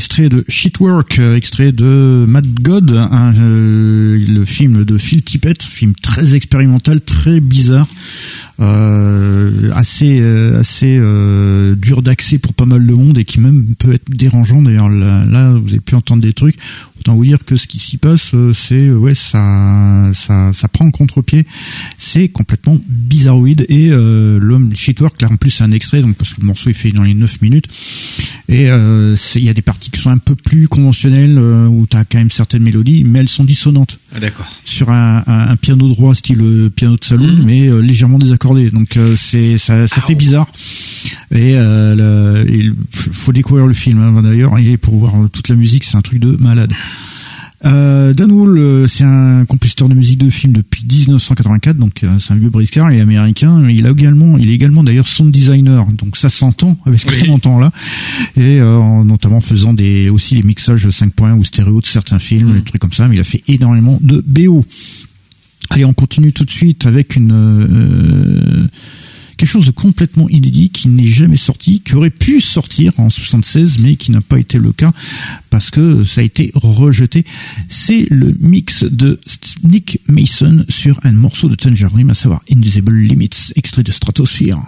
Extrait 0.00 0.30
de 0.30 0.42
Shitwork, 0.48 1.18
euh, 1.18 1.36
extrait 1.36 1.72
de 1.72 2.24
Mad 2.26 2.46
God, 2.62 2.90
euh, 2.90 4.18
le 4.26 4.44
film 4.46 4.84
de 4.84 4.96
Phil 4.96 5.20
Tippett, 5.20 5.62
film 5.62 5.92
très 5.94 6.34
expérimental, 6.34 7.02
très 7.02 7.38
bizarre, 7.40 7.86
euh, 8.60 9.70
assez 9.74 10.22
assez 10.58 10.98
dur 11.76 12.00
d'accès 12.00 12.38
pour 12.38 12.54
pas 12.54 12.64
mal 12.64 12.86
de 12.86 12.94
monde 12.94 13.18
et 13.18 13.26
qui 13.26 13.40
même 13.40 13.74
peut 13.78 13.92
être 13.92 14.08
dérangeant. 14.08 14.62
D'ailleurs 14.62 14.88
là, 14.88 15.52
vous 15.52 15.68
avez 15.68 15.80
pu 15.80 15.94
entendre 15.94 16.22
des 16.22 16.32
trucs. 16.32 16.56
Autant 17.00 17.14
vous 17.14 17.24
dire 17.24 17.44
que 17.44 17.56
ce 17.56 17.66
qui 17.66 17.78
s'y 17.78 17.96
passe, 17.96 18.32
c'est 18.54 18.90
ouais 18.90 19.14
ça 19.14 20.10
ça 20.14 20.52
ça 20.52 20.68
prend 20.68 20.90
contre-pied. 20.90 21.46
C'est 21.98 22.28
complètement 22.28 22.78
bizarroïde 22.86 23.66
et 23.68 23.88
l'homme 23.88 24.74
Shitwork 24.74 25.20
là 25.22 25.28
en 25.30 25.36
plus 25.36 25.50
c'est 25.50 25.64
un 25.64 25.72
extrait 25.72 26.02
donc 26.02 26.16
parce 26.16 26.34
que 26.34 26.40
le 26.40 26.46
morceau 26.46 26.70
est 26.70 26.74
fait 26.74 26.90
dans 26.90 27.02
les 27.02 27.14
9 27.14 27.40
minutes 27.42 27.68
et 28.48 28.64
il 28.66 29.44
y 29.44 29.48
a 29.48 29.54
des 29.54 29.62
parties 29.62 29.90
qui 29.90 30.00
sont 30.00 30.10
un 30.10 30.18
peu 30.18 30.34
plus 30.34 30.68
conventionnelles 30.68 31.38
euh, 31.38 31.66
où 31.66 31.86
tu 31.86 31.96
as 31.96 32.04
quand 32.04 32.18
même 32.18 32.30
certaines 32.30 32.62
mélodies, 32.62 33.04
mais 33.04 33.20
elles 33.20 33.28
sont 33.28 33.44
dissonantes. 33.44 33.98
Ah, 34.14 34.20
d'accord. 34.20 34.46
Sur 34.64 34.90
un, 34.90 35.22
un, 35.26 35.56
piano 35.56 35.88
droit 35.88 36.14
style 36.14 36.40
euh, 36.40 36.70
piano 36.70 36.96
de 36.96 37.04
salon, 37.04 37.26
mhm. 37.26 37.44
mais 37.44 37.68
euh, 37.68 37.80
légèrement 37.80 38.18
désaccordé. 38.18 38.70
Donc 38.70 38.98
c'est 39.16 39.58
ça, 39.58 39.86
ça 39.86 40.00
fait 40.00 40.14
bizarre. 40.14 40.48
Et 41.32 41.52
il 41.52 42.74
faut 42.90 43.32
découvrir 43.32 43.66
le 43.66 43.74
film 43.74 44.00
hein, 44.00 44.22
d'ailleurs. 44.22 44.58
Et 44.58 44.76
pour 44.76 44.96
voir 44.96 45.12
toute 45.32 45.48
la 45.48 45.54
musique, 45.54 45.84
c'est 45.84 45.96
un 45.96 46.02
truc 46.02 46.18
de 46.18 46.36
malade. 46.40 46.72
Euh, 47.66 48.14
Dan 48.14 48.32
Wall, 48.32 48.58
euh, 48.58 48.86
c'est 48.86 49.04
un 49.04 49.44
compositeur 49.44 49.88
de 49.88 49.94
musique 49.94 50.18
de 50.18 50.30
film 50.30 50.54
depuis 50.54 50.84
1984, 50.86 51.76
donc 51.76 52.02
euh, 52.02 52.10
c'est 52.18 52.32
un 52.32 52.36
vieux 52.36 52.48
briscard, 52.48 52.90
il 52.90 52.98
est 52.98 53.02
américain. 53.02 53.68
Il 53.68 53.86
a 53.86 53.90
également, 53.90 54.38
il 54.38 54.50
est 54.50 54.54
également 54.54 54.82
d'ailleurs 54.82 55.06
sound 55.06 55.30
designer, 55.30 55.86
donc 55.92 56.16
ça 56.16 56.30
s'entend 56.30 56.78
avec 56.86 57.00
ce 57.00 57.06
qu'on 57.06 57.32
entend 57.32 57.58
là, 57.58 57.70
et 58.36 58.60
euh, 58.60 59.04
notamment 59.04 59.40
faisant 59.40 59.74
des 59.74 60.08
aussi 60.08 60.36
les 60.36 60.42
mixages 60.42 60.88
5 60.88 61.12
points 61.12 61.34
ou 61.34 61.44
stéréo 61.44 61.80
de 61.80 61.86
certains 61.86 62.18
films, 62.18 62.50
mm. 62.50 62.54
des 62.54 62.62
trucs 62.62 62.80
comme 62.80 62.92
ça. 62.92 63.08
Mais 63.08 63.16
il 63.16 63.20
a 63.20 63.24
fait 63.24 63.42
énormément 63.46 63.98
de 64.00 64.24
BO. 64.26 64.64
Allez, 65.68 65.84
on 65.84 65.92
continue 65.92 66.32
tout 66.32 66.44
de 66.44 66.50
suite 66.50 66.86
avec 66.86 67.14
une 67.14 68.68
quelque 69.40 69.48
chose 69.48 69.66
de 69.66 69.70
complètement 69.70 70.28
inédit 70.28 70.68
qui 70.68 70.88
n'est 70.88 71.08
jamais 71.08 71.38
sorti, 71.38 71.80
qui 71.80 71.94
aurait 71.94 72.10
pu 72.10 72.42
sortir 72.42 72.92
en 72.98 73.08
76 73.08 73.78
mais 73.78 73.96
qui 73.96 74.10
n'a 74.10 74.20
pas 74.20 74.38
été 74.38 74.58
le 74.58 74.70
cas 74.70 74.90
parce 75.48 75.70
que 75.70 76.04
ça 76.04 76.20
a 76.20 76.24
été 76.24 76.50
rejeté. 76.54 77.24
C'est 77.70 78.06
le 78.10 78.36
mix 78.38 78.84
de 78.84 79.18
Nick 79.64 80.02
Mason 80.08 80.66
sur 80.68 81.00
un 81.04 81.12
morceau 81.12 81.48
de 81.48 81.54
Tangerine, 81.54 82.10
à 82.10 82.14
savoir 82.14 82.42
Invisible 82.52 82.94
Limits, 82.94 83.54
extrait 83.56 83.82
de 83.82 83.92
Stratosphere. 83.92 84.58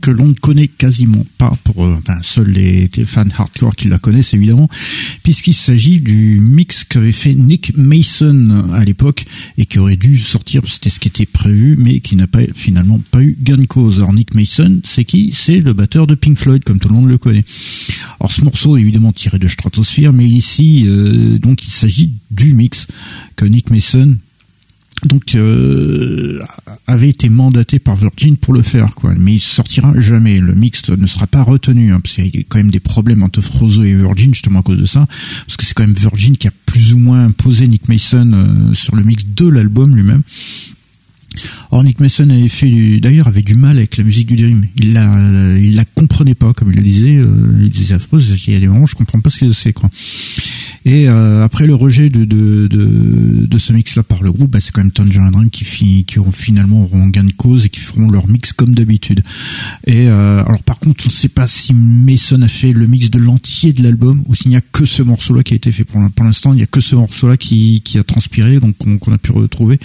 Que 0.00 0.10
l'on 0.10 0.28
ne 0.28 0.34
connaît 0.34 0.68
quasiment 0.68 1.24
pas 1.38 1.52
pour, 1.64 1.84
euh, 1.84 1.96
enfin 1.98 2.18
seuls 2.22 2.50
les, 2.50 2.88
fans 3.04 3.24
hardcore 3.36 3.76
qui 3.76 3.88
la 3.88 3.98
connaissent 3.98 4.34
évidemment, 4.34 4.68
puisqu'il 5.22 5.54
s'agit 5.54 6.00
du 6.00 6.40
mix 6.40 6.84
qu'avait 6.84 7.12
fait 7.12 7.34
Nick 7.34 7.76
Mason 7.76 8.66
à 8.72 8.84
l'époque 8.84 9.24
et 9.58 9.66
qui 9.66 9.78
aurait 9.78 9.96
dû 9.96 10.18
sortir, 10.18 10.62
c'était 10.66 10.90
ce 10.90 11.00
qui 11.00 11.08
était 11.08 11.26
prévu, 11.26 11.76
mais 11.78 12.00
qui 12.00 12.16
n'a 12.16 12.26
pas 12.26 12.40
finalement 12.54 13.00
pas 13.10 13.22
eu 13.22 13.36
gain 13.40 13.58
de 13.58 13.66
cause. 13.66 13.98
Alors 13.98 14.12
Nick 14.12 14.34
Mason, 14.34 14.80
c'est 14.84 15.04
qui? 15.04 15.32
C'est 15.32 15.60
le 15.60 15.72
batteur 15.72 16.06
de 16.06 16.14
Pink 16.14 16.38
Floyd, 16.38 16.64
comme 16.64 16.78
tout 16.78 16.88
le 16.88 16.94
monde 16.94 17.08
le 17.08 17.18
connaît. 17.18 17.44
Alors 18.20 18.32
ce 18.32 18.42
morceau 18.42 18.76
est 18.76 18.80
évidemment 18.80 19.12
tiré 19.12 19.38
de 19.38 19.48
Stratosphere, 19.48 20.12
mais 20.12 20.26
ici 20.26 20.84
donc 21.40 21.66
il 21.66 21.70
s'agit 21.70 22.12
du 22.30 22.54
mix 22.54 22.86
que 23.36 23.44
Nick 23.44 23.70
Mason 23.70 24.16
donc 25.04 25.34
euh, 25.34 26.40
avait 26.86 27.10
été 27.10 27.28
mandaté 27.28 27.78
par 27.78 27.96
Virgin 27.96 28.36
pour 28.36 28.54
le 28.54 28.62
faire 28.62 28.94
quoi. 28.94 29.14
Mais 29.14 29.34
il 29.34 29.40
sortira 29.40 29.92
jamais. 30.00 30.38
Le 30.38 30.54
mix 30.54 30.88
ne 30.88 31.06
sera 31.06 31.26
pas 31.26 31.42
retenu 31.42 31.92
hein, 31.92 32.00
parce 32.00 32.14
qu'il 32.14 32.34
y 32.34 32.38
a 32.38 32.42
quand 32.48 32.58
même 32.58 32.70
des 32.70 32.80
problèmes 32.80 33.22
entre 33.22 33.40
Frozo 33.40 33.84
et 33.84 33.94
Virgin 33.94 34.32
justement 34.32 34.60
à 34.60 34.62
cause 34.62 34.78
de 34.78 34.86
ça. 34.86 35.06
Parce 35.46 35.56
que 35.56 35.66
c'est 35.66 35.74
quand 35.74 35.86
même 35.86 35.94
Virgin 35.94 36.36
qui 36.36 36.48
a 36.48 36.52
plus 36.64 36.94
ou 36.94 36.98
moins 36.98 37.26
imposé 37.26 37.68
Nick 37.68 37.88
Mason 37.88 38.32
euh, 38.32 38.74
sur 38.74 38.96
le 38.96 39.04
mix 39.04 39.24
de 39.26 39.48
l'album 39.48 39.94
lui-même 39.94 40.22
Or 41.70 41.84
Nick 41.84 42.00
Mason 42.00 42.28
avait 42.30 42.48
fait 42.48 43.00
d'ailleurs 43.00 43.28
avait 43.28 43.42
du 43.42 43.54
mal 43.54 43.76
avec 43.76 43.96
la 43.96 44.04
musique 44.04 44.28
du 44.28 44.36
Dream. 44.36 44.66
Il 44.76 44.92
la 44.92 45.56
il 45.58 45.74
la 45.74 45.84
comprenait 45.84 46.34
pas 46.34 46.52
comme 46.52 46.70
il 46.70 46.76
le 46.76 46.82
disait. 46.82 47.16
Euh, 47.16 47.58
il 47.60 47.70
disait 47.70 47.94
affreuse. 47.94 48.34
Il 48.46 48.52
y 48.52 48.56
a 48.56 48.60
des 48.60 48.68
moments 48.68 48.86
je 48.86 48.94
comprends 48.94 49.20
pas 49.20 49.30
ce 49.30 49.40
que 49.40 49.52
c'est 49.52 49.72
quoi. 49.72 49.90
Et 50.84 51.08
euh, 51.08 51.42
après 51.44 51.66
le 51.66 51.74
rejet 51.74 52.08
de 52.08 52.24
de, 52.24 52.68
de, 52.68 53.46
de 53.46 53.58
ce 53.58 53.72
mix 53.72 53.96
là 53.96 54.02
par 54.02 54.22
le 54.22 54.30
groupe, 54.30 54.50
bah, 54.52 54.60
c'est 54.60 54.70
quand 54.72 54.82
même 54.82 54.92
Tangerine 54.92 55.30
Dream 55.30 55.50
qui 55.50 56.04
qui 56.04 56.18
auront 56.18 56.32
finalement 56.32 56.82
auront 56.82 57.06
gain 57.08 57.24
de 57.24 57.32
cause 57.32 57.66
et 57.66 57.68
qui 57.68 57.80
feront 57.80 58.08
leur 58.08 58.28
mix 58.28 58.52
comme 58.52 58.74
d'habitude. 58.74 59.22
Et 59.86 60.08
euh, 60.08 60.44
alors 60.44 60.62
par 60.62 60.78
contre 60.78 61.04
on 61.06 61.08
ne 61.08 61.12
sait 61.12 61.28
pas 61.28 61.46
si 61.46 61.74
Mason 61.74 62.40
a 62.42 62.48
fait 62.48 62.72
le 62.72 62.86
mix 62.86 63.10
de 63.10 63.18
l'entier 63.18 63.72
de 63.72 63.82
l'album 63.82 64.22
ou 64.26 64.34
s'il 64.34 64.50
n'y 64.50 64.56
a 64.56 64.60
que 64.60 64.84
ce 64.84 65.02
morceau 65.02 65.34
là 65.34 65.42
qui 65.42 65.54
a 65.54 65.56
été 65.56 65.72
fait 65.72 65.84
pour 65.84 66.00
l'instant. 66.24 66.52
Il 66.52 66.56
n'y 66.56 66.62
a 66.62 66.66
que 66.66 66.80
ce 66.80 66.94
morceau 66.94 67.28
là 67.28 67.36
qui 67.36 67.80
qui 67.84 67.98
a 67.98 68.04
transpiré 68.04 68.60
donc 68.60 68.76
qu'on 68.78 69.12
a 69.12 69.18
pu 69.18 69.32
retrouver. 69.32 69.78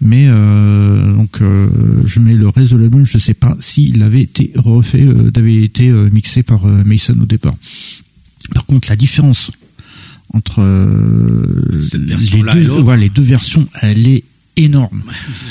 Mais 0.00 0.26
euh, 0.28 1.12
donc 1.12 1.40
euh, 1.40 1.66
je 2.04 2.20
mets 2.20 2.34
le 2.34 2.48
reste 2.48 2.72
de 2.72 2.78
l'album, 2.78 3.06
je 3.06 3.16
ne 3.16 3.22
sais 3.22 3.34
pas 3.34 3.56
s'il 3.60 4.02
avait 4.02 4.20
été 4.22 4.52
refait, 4.54 5.02
euh, 5.02 5.30
avait 5.34 5.62
été 5.62 5.90
mixé 5.90 6.42
par 6.42 6.64
Mason 6.66 7.18
au 7.20 7.24
départ. 7.26 7.54
Par 8.54 8.66
contre, 8.66 8.88
la 8.90 8.96
différence 8.96 9.50
entre 10.32 10.60
les 11.94 12.42
deux, 12.42 12.96
les 12.96 13.08
deux 13.08 13.22
versions, 13.22 13.66
elle 13.80 14.06
est 14.06 14.24
énorme. 14.56 15.02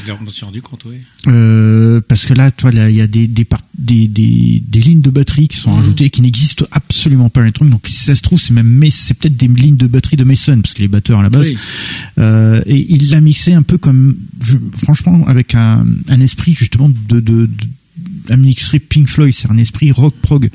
Je 0.05 0.11
me 0.13 0.29
suis 0.29 0.45
rendu 0.45 0.61
compte, 0.61 0.83
oui. 0.85 0.95
Euh, 1.27 2.01
parce 2.07 2.25
que 2.25 2.33
là, 2.33 2.51
toi, 2.51 2.71
il 2.73 2.95
y 2.95 3.01
a 3.01 3.07
des 3.07 3.27
des, 3.27 3.47
des, 3.77 4.07
des, 4.07 4.63
des 4.65 4.79
lignes 4.79 5.01
de 5.01 5.09
batterie 5.09 5.47
qui 5.47 5.57
sont 5.57 5.75
mmh. 5.75 5.79
ajoutées 5.79 6.09
qui 6.09 6.21
n'existent 6.21 6.65
absolument 6.71 7.29
pas 7.29 7.41
dans 7.49 7.65
Donc, 7.67 7.87
si 7.87 8.03
ça 8.03 8.15
se 8.15 8.21
trouve, 8.21 8.41
c'est 8.41 8.53
même 8.53 8.83
c'est 8.89 9.13
peut-être 9.13 9.37
des 9.37 9.47
lignes 9.47 9.77
de 9.77 9.87
batterie 9.87 10.17
de 10.17 10.23
Mason 10.23 10.59
parce 10.61 10.73
que 10.73 10.81
les 10.81 10.87
batteurs 10.87 11.19
à 11.19 11.23
la 11.23 11.29
base. 11.29 11.51
Euh, 12.17 12.61
et 12.65 12.85
il 12.89 13.11
l'a 13.11 13.21
mixé 13.21 13.53
un 13.53 13.61
peu 13.61 13.77
comme, 13.77 14.17
franchement, 14.77 15.25
avec 15.27 15.55
un, 15.55 15.85
un 16.07 16.21
esprit 16.21 16.53
justement 16.53 16.89
de, 16.89 17.19
de, 17.19 17.45
de 17.45 17.49
un 18.29 18.37
mixerie 18.37 18.79
Pink 18.79 19.07
Floyd, 19.07 19.33
c'est 19.37 19.51
un 19.51 19.57
esprit 19.57 19.91
rock 19.91 20.15
prog, 20.21 20.49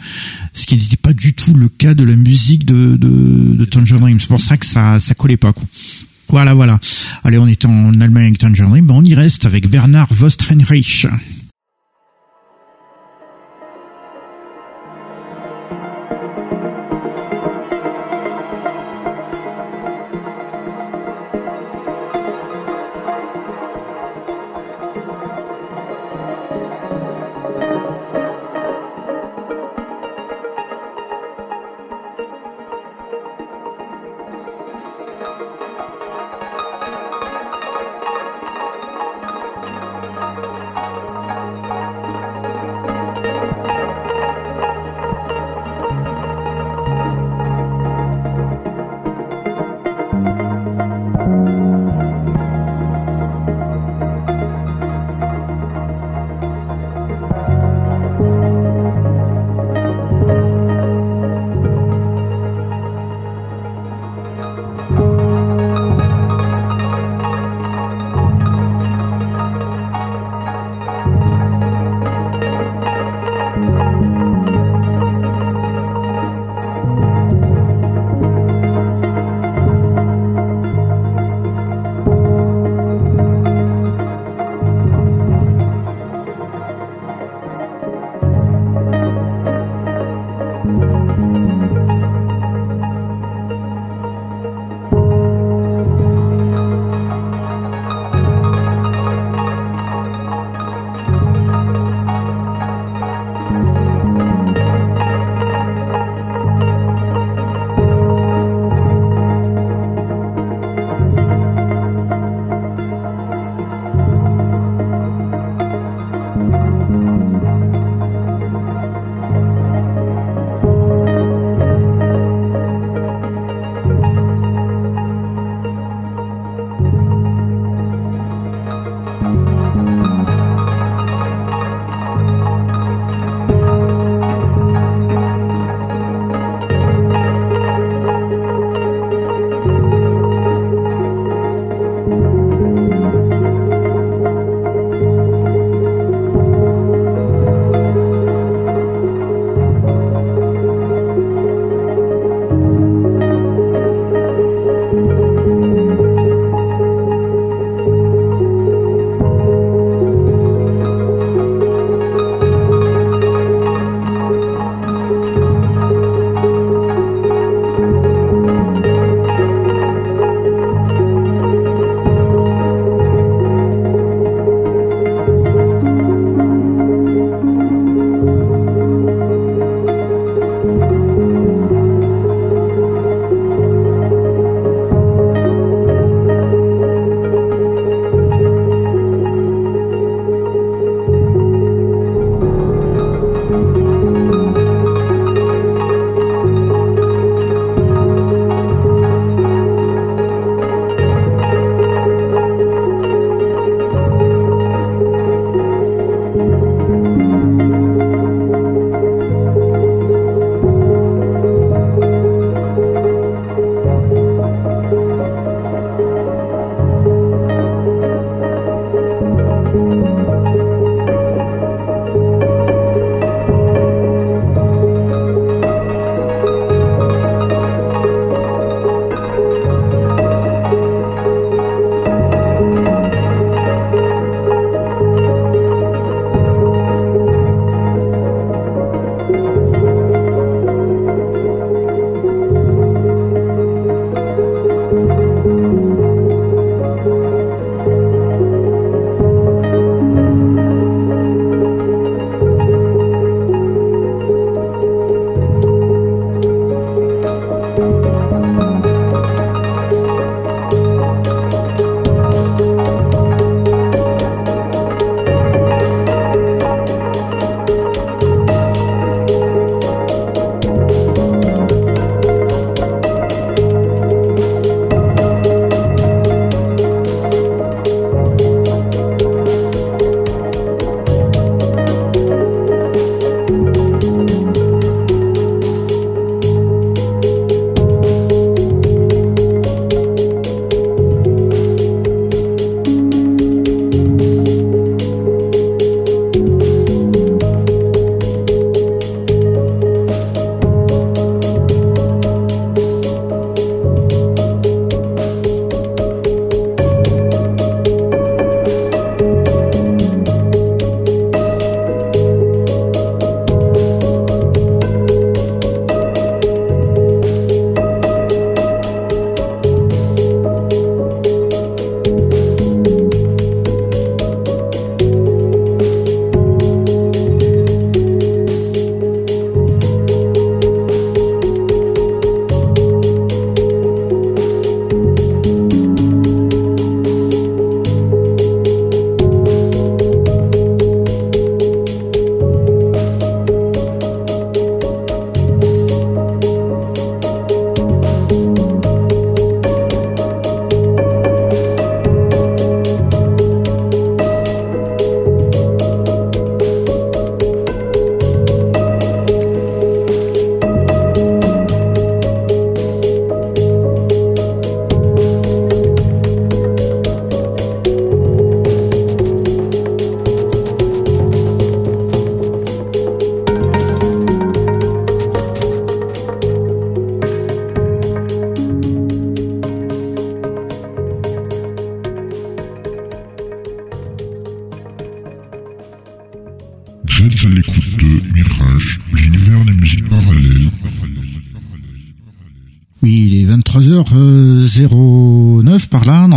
ce 0.55 0.67
qui 0.67 0.77
n'était 0.77 0.97
pas 0.97 1.13
du 1.13 1.35
tout 1.35 1.55
le 1.55 1.69
cas 1.69 1.95
de 1.95 2.05
la 2.05 2.17
musique 2.17 2.65
de, 2.65 2.97
de, 2.97 3.55
de 3.55 3.65
Tangerine 3.65 4.01
Dream. 4.01 4.21
C'est 4.21 4.29
pour 4.29 4.41
ça 4.41 4.57
que 4.57 4.67
ça, 4.67 4.99
ça 4.99 5.15
collait 5.15 5.37
pas, 5.37 5.53
quoi. 5.53 5.65
Voilà, 6.31 6.55
voilà. 6.55 6.79
Allez, 7.25 7.39
on 7.39 7.47
est 7.47 7.65
en 7.65 7.93
Allemagne 8.01 8.35
Tangerine, 8.35 8.87
ben 8.87 8.95
on 8.95 9.05
y 9.05 9.15
reste 9.15 9.47
avec 9.47 9.69
Bernard 9.69 10.09
Vostrenreich. 10.13 11.07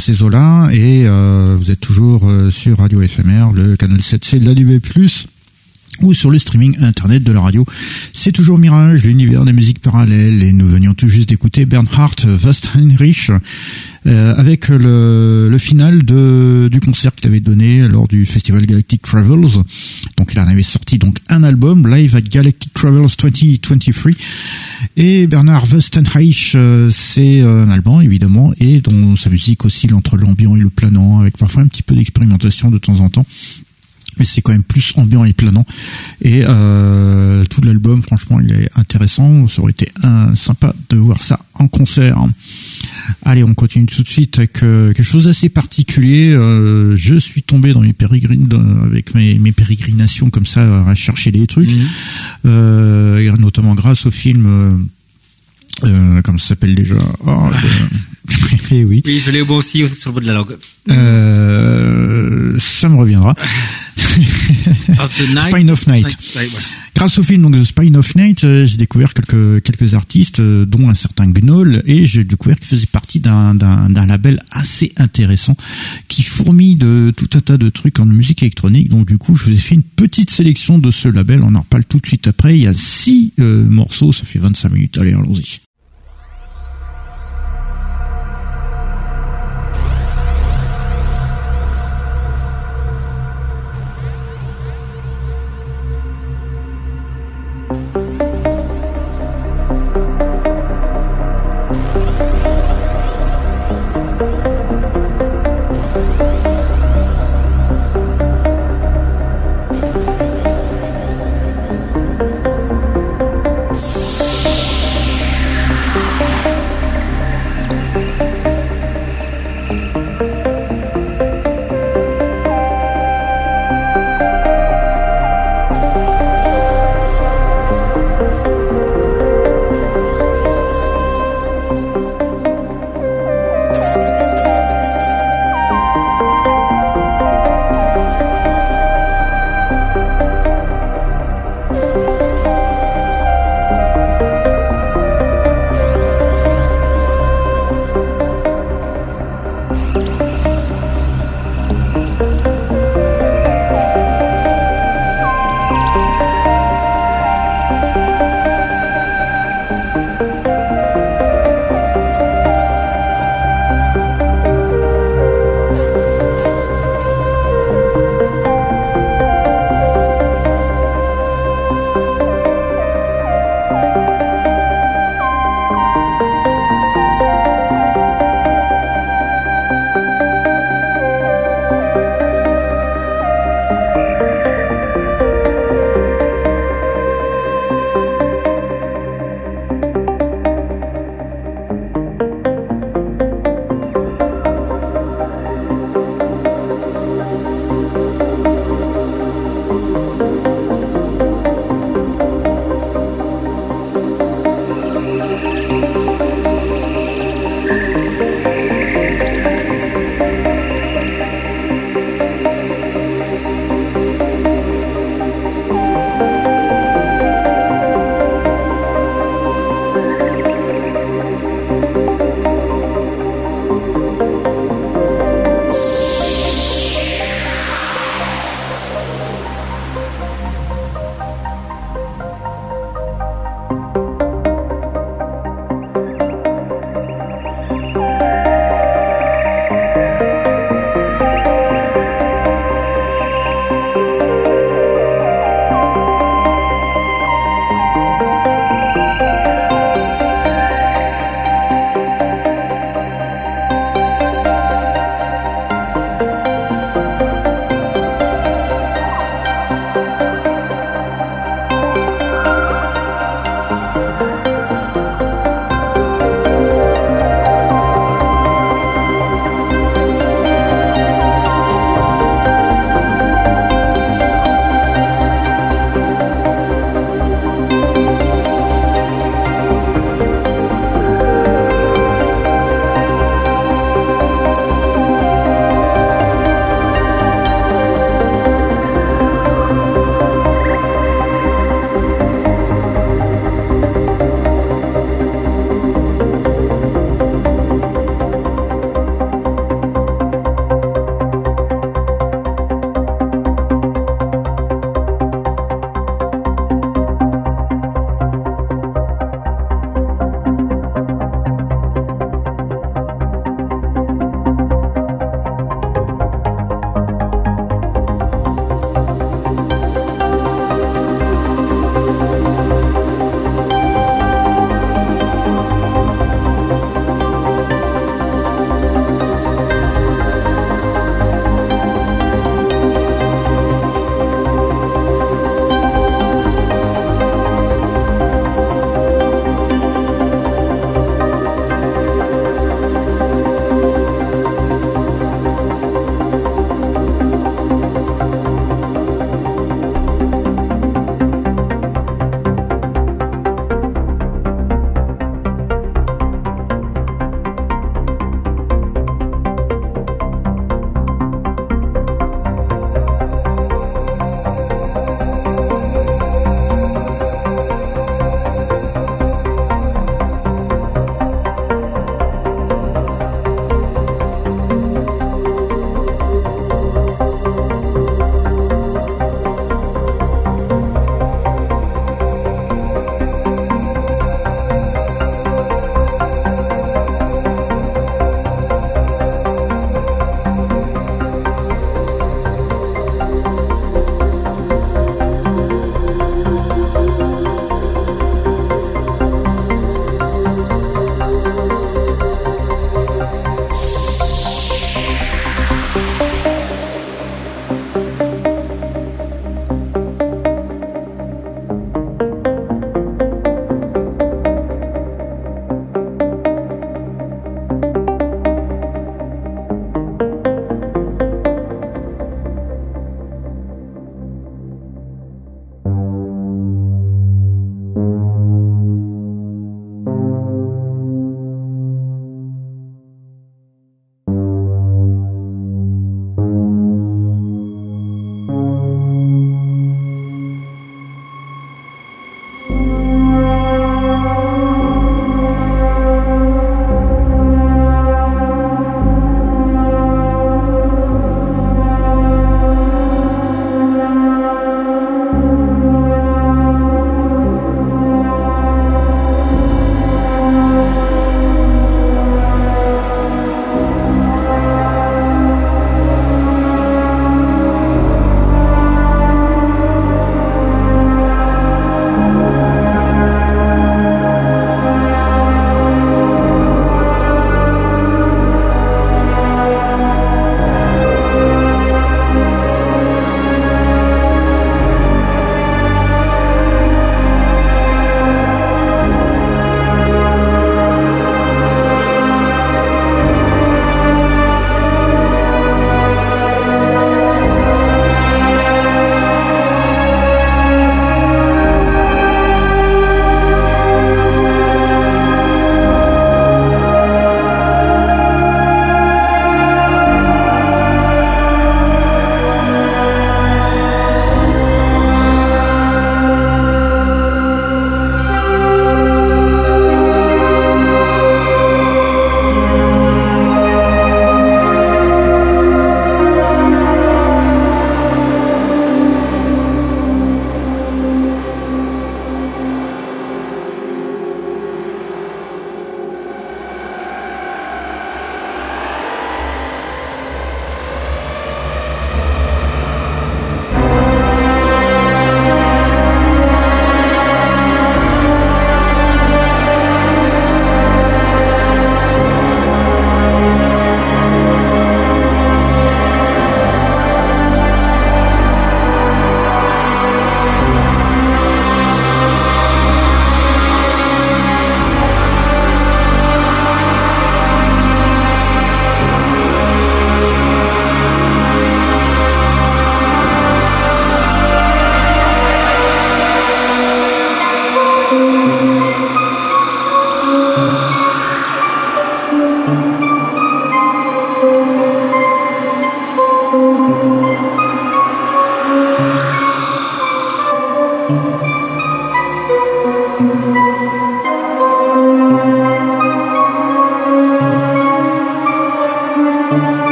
Dans 0.00 0.06
ces 0.06 0.22
eaux-là, 0.22 0.70
et 0.72 1.04
euh, 1.04 1.56
vous 1.58 1.70
êtes 1.70 1.80
toujours 1.80 2.26
euh, 2.26 2.48
sur 2.48 2.78
Radio 2.78 3.06
FMR, 3.06 3.52
le 3.54 3.76
canal 3.76 3.98
7C 3.98 4.38
de 4.38 4.46
la 4.46 4.54
DB+, 4.54 4.80
ou 6.00 6.14
sur 6.14 6.30
le 6.30 6.38
streaming 6.38 6.78
internet 6.80 7.22
de 7.22 7.32
la 7.32 7.42
radio. 7.42 7.66
C'est 8.14 8.32
toujours 8.32 8.56
Mirage, 8.56 9.04
l'univers 9.04 9.44
des 9.44 9.52
musiques 9.52 9.80
parallèles, 9.80 10.42
et 10.42 10.52
nous 10.52 10.66
venions 10.66 10.94
tout 10.94 11.08
juste 11.08 11.28
d'écouter 11.28 11.66
Bernhard 11.66 12.16
Westenrich 12.24 13.30
euh, 14.06 14.34
avec 14.36 14.68
le, 14.68 15.48
le 15.50 15.58
final 15.58 16.04
de, 16.04 16.68
du 16.70 16.80
concert 16.80 17.14
qu'il 17.14 17.26
avait 17.26 17.40
donné 17.40 17.86
lors 17.86 18.08
du 18.08 18.26
festival 18.26 18.64
Galactic 18.66 19.02
Travels. 19.02 19.62
Donc 20.16 20.32
il 20.32 20.40
en 20.40 20.48
avait 20.48 20.62
sorti 20.62 20.98
donc 20.98 21.18
un 21.28 21.42
album, 21.42 21.86
Live 21.86 22.16
at 22.16 22.22
Galactic 22.22 22.72
Travels 22.72 23.08
2023. 23.18 24.12
Et 24.96 25.26
Bernard 25.26 25.66
Westenreich, 25.66 26.52
euh, 26.54 26.90
c'est 26.90 27.42
un 27.42 27.70
Allemand 27.70 28.00
évidemment, 28.00 28.52
et 28.58 28.80
dont 28.80 29.16
sa 29.16 29.30
musique 29.30 29.64
oscille 29.64 29.94
entre 29.94 30.16
l'ambiant 30.16 30.56
et 30.56 30.60
le 30.60 30.70
planant, 30.70 31.20
avec 31.20 31.36
parfois 31.36 31.62
un 31.62 31.66
petit 31.66 31.82
peu 31.82 31.94
d'expérimentation 31.94 32.70
de 32.70 32.78
temps 32.78 33.00
en 33.00 33.10
temps 33.10 33.26
mais 34.18 34.26
c'est 34.26 34.42
quand 34.42 34.52
même 34.52 34.62
plus 34.62 34.92
ambiant 34.96 35.24
et 35.24 35.32
planant. 35.32 35.64
Et 36.20 36.42
euh, 36.46 37.44
tout 37.46 37.62
l'album, 37.62 38.02
franchement, 38.02 38.38
il 38.40 38.52
est 38.52 38.70
intéressant. 38.76 39.48
Ça 39.48 39.62
aurait 39.62 39.70
été 39.72 39.90
un, 40.02 40.34
sympa 40.34 40.74
de 40.90 40.98
voir 40.98 41.22
ça 41.22 41.40
en 41.54 41.68
concert. 41.68 42.18
Allez, 43.24 43.42
on 43.42 43.54
continue 43.54 43.86
tout 43.86 44.02
de 44.02 44.08
suite 44.08 44.38
avec 44.38 44.62
euh, 44.62 44.92
quelque 44.92 45.06
chose 45.06 45.24
d'assez 45.24 45.48
particulier. 45.48 46.32
Euh, 46.32 46.96
je 46.96 47.16
suis 47.16 47.42
tombé 47.42 47.72
dans 47.72 47.80
mes 47.80 47.92
pérégrines, 47.92 48.48
avec 48.84 49.14
mes, 49.14 49.38
mes, 49.38 49.52
pérégrinations 49.52 50.30
comme 50.30 50.46
ça, 50.46 50.84
à 50.86 50.94
chercher 50.94 51.30
des 51.30 51.46
trucs, 51.46 51.72
mmh. 52.44 53.36
notamment 53.38 53.74
grâce 53.74 54.06
au 54.06 54.10
film. 54.10 54.88
Euh, 55.84 56.20
comme 56.22 56.38
ça 56.38 56.48
s'appelle 56.48 56.74
déjà? 56.74 56.96
Oh, 57.26 57.48
oui. 58.70 59.02
oui, 59.04 59.22
je 59.24 59.30
l'ai 59.30 59.40
aussi 59.40 59.86
sur 59.88 60.10
le 60.10 60.14
bout 60.14 60.20
de 60.20 60.26
la 60.26 60.34
langue. 60.34 60.56
Euh, 60.90 62.58
ça 62.58 62.88
me 62.88 62.96
reviendra. 62.96 63.34
Spine 63.96 65.70
of 65.70 65.86
Night. 65.86 66.06
Grâce 66.94 67.18
au 67.18 67.22
film 67.22 67.42
donc 67.42 67.56
The 67.56 67.64
Spine 67.64 67.96
of 67.96 68.14
Night, 68.14 68.44
euh, 68.44 68.66
j'ai 68.66 68.76
découvert 68.76 69.14
quelques 69.14 69.62
quelques 69.62 69.94
artistes, 69.94 70.40
euh, 70.40 70.66
dont 70.66 70.88
un 70.88 70.94
certain 70.94 71.26
Gnoll, 71.26 71.82
et 71.86 72.04
j'ai 72.06 72.24
découvert 72.24 72.58
qu'il 72.58 72.66
faisait 72.66 72.86
partie 72.86 73.20
d'un 73.20 73.54
d'un 73.54 74.06
label 74.06 74.42
assez 74.50 74.92
intéressant 74.96 75.56
qui 76.08 76.22
fourmille 76.22 76.76
de 76.76 77.12
tout 77.16 77.28
un 77.34 77.40
tas 77.40 77.56
de 77.56 77.70
trucs 77.70 78.00
en 78.00 78.04
musique 78.04 78.42
électronique. 78.42 78.88
Donc 78.88 79.06
du 79.06 79.18
coup, 79.18 79.36
je 79.36 79.44
vous 79.44 79.52
ai 79.52 79.56
fait 79.56 79.76
une 79.76 79.82
petite 79.82 80.30
sélection 80.30 80.78
de 80.78 80.90
ce 80.90 81.08
label. 81.08 81.40
On 81.42 81.54
en 81.54 81.60
reparle 81.60 81.84
tout 81.84 82.00
de 82.00 82.06
suite 82.06 82.26
après. 82.28 82.56
Il 82.58 82.64
y 82.64 82.66
a 82.66 82.74
six 82.74 83.32
euh, 83.38 83.64
morceaux, 83.64 84.12
ça 84.12 84.24
fait 84.24 84.38
25 84.38 84.72
minutes. 84.72 84.98
Allez, 84.98 85.12
allons-y. 85.12 85.60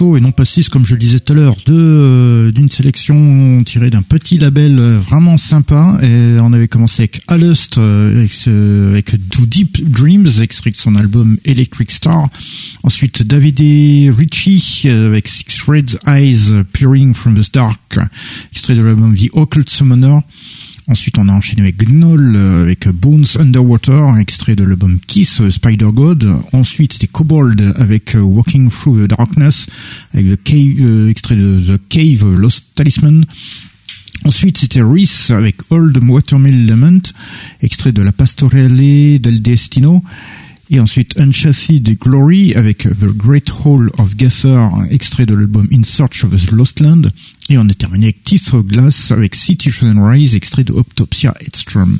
Et 0.00 0.20
non 0.20 0.30
pas 0.30 0.44
six 0.44 0.68
comme 0.68 0.84
je 0.84 0.94
le 0.94 1.00
disais 1.00 1.20
tout 1.20 1.32
à 1.32 1.36
l'heure, 1.36 1.56
de 1.64 2.52
d'une 2.54 2.70
sélection 2.70 3.62
tirée 3.64 3.90
d'un 3.90 4.02
petit 4.02 4.38
label 4.38 4.78
vraiment 4.78 5.36
sympa. 5.38 5.98
Et 6.02 6.36
on 6.40 6.52
avait 6.52 6.68
commencé 6.68 7.02
avec 7.02 7.20
Alust, 7.28 7.78
avec, 7.78 8.46
avec 8.46 9.16
Do 9.28 9.46
Deep 9.46 9.88
Dreams, 9.90 10.28
extrait 10.42 10.70
de 10.70 10.76
son 10.76 10.96
album 10.96 11.38
Electric 11.44 11.90
Star. 11.90 12.28
Ensuite 12.82 13.22
David 13.22 13.60
et 13.60 14.10
Ritchie 14.10 14.88
avec 14.88 15.28
Six 15.28 15.62
Red 15.66 15.98
Eyes 16.06 16.62
Peering 16.72 17.14
from 17.14 17.40
the 17.40 17.52
Dark, 17.52 17.98
extrait 18.52 18.74
de 18.74 18.82
l'album 18.82 19.16
The 19.16 19.30
Occult 19.32 19.70
Summoner. 19.70 20.18
Ensuite, 20.88 21.18
on 21.18 21.28
a 21.28 21.32
enchaîné 21.32 21.62
avec 21.62 21.78
Gnoll, 21.78 22.36
euh, 22.36 22.62
avec 22.62 22.86
Bones 23.06 23.38
Underwater, 23.38 24.18
extrait 24.18 24.56
de 24.56 24.64
l'album 24.64 24.98
Kiss 24.98 25.40
euh, 25.40 25.48
Spider 25.48 25.90
God. 25.94 26.28
Ensuite, 26.52 26.94
c'était 26.94 27.06
Kobold 27.06 27.72
avec 27.76 28.16
euh, 28.16 28.20
Walking 28.20 28.68
Through 28.68 29.04
the 29.04 29.08
Darkness, 29.10 29.68
avec 30.12 30.26
The 30.26 30.42
Cave, 30.42 31.08
extrait 31.08 31.36
de 31.36 31.60
The 31.60 31.80
Cave 31.88 32.34
Lost 32.36 32.64
Talisman. 32.74 33.24
Ensuite, 34.24 34.58
c'était 34.58 34.82
Reese 34.82 35.30
avec 35.30 35.54
Old 35.70 35.96
Watermill 36.02 36.66
Lament, 36.66 37.12
extrait 37.62 37.92
de 37.92 38.02
la 38.02 38.10
Pastorelle 38.10 39.20
del 39.20 39.40
Destino. 39.40 40.02
Et 40.68 40.80
ensuite 40.80 41.18
Uncharted 41.20 41.96
Glory 41.98 42.54
avec 42.54 42.88
The 42.88 43.06
Great 43.06 43.52
Hall 43.64 43.88
of 43.98 44.16
Gather, 44.16 44.66
extrait 44.90 45.24
de 45.24 45.34
l'album 45.34 45.68
In 45.72 45.84
Search 45.84 46.24
of 46.24 46.34
the 46.34 46.50
Lost 46.50 46.80
Land. 46.80 47.02
Et 47.48 47.56
on 47.56 47.68
a 47.68 47.74
terminé 47.74 48.06
avec 48.06 48.24
Teeth 48.24 48.52
of 48.52 48.66
Glass 48.66 49.12
avec 49.12 49.36
City 49.36 49.70
Rise, 49.70 50.34
extrait 50.34 50.64
de 50.64 50.72
Optopsia 50.72 51.34
Headstrom. 51.40 51.98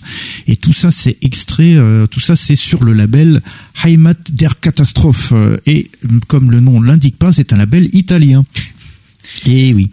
Et 0.49 0.57
tout 0.57 0.73
ça, 0.73 0.91
c'est 0.91 1.17
extrait, 1.23 1.77
euh, 1.77 2.09
tout 2.09 2.19
ça, 2.19 2.35
c'est 2.35 2.57
sur 2.57 2.83
le 2.83 2.93
label 2.93 3.41
Heimat 3.85 4.15
der 4.31 4.59
Katastrophe. 4.59 5.33
Et 5.67 5.91
comme 6.27 6.51
le 6.51 6.59
nom 6.59 6.83
l'indique 6.83 7.19
pas, 7.19 7.31
c'est 7.31 7.53
un 7.53 7.57
label 7.57 7.89
italien. 7.93 8.45
Et 9.45 9.73
oui. 9.75 9.93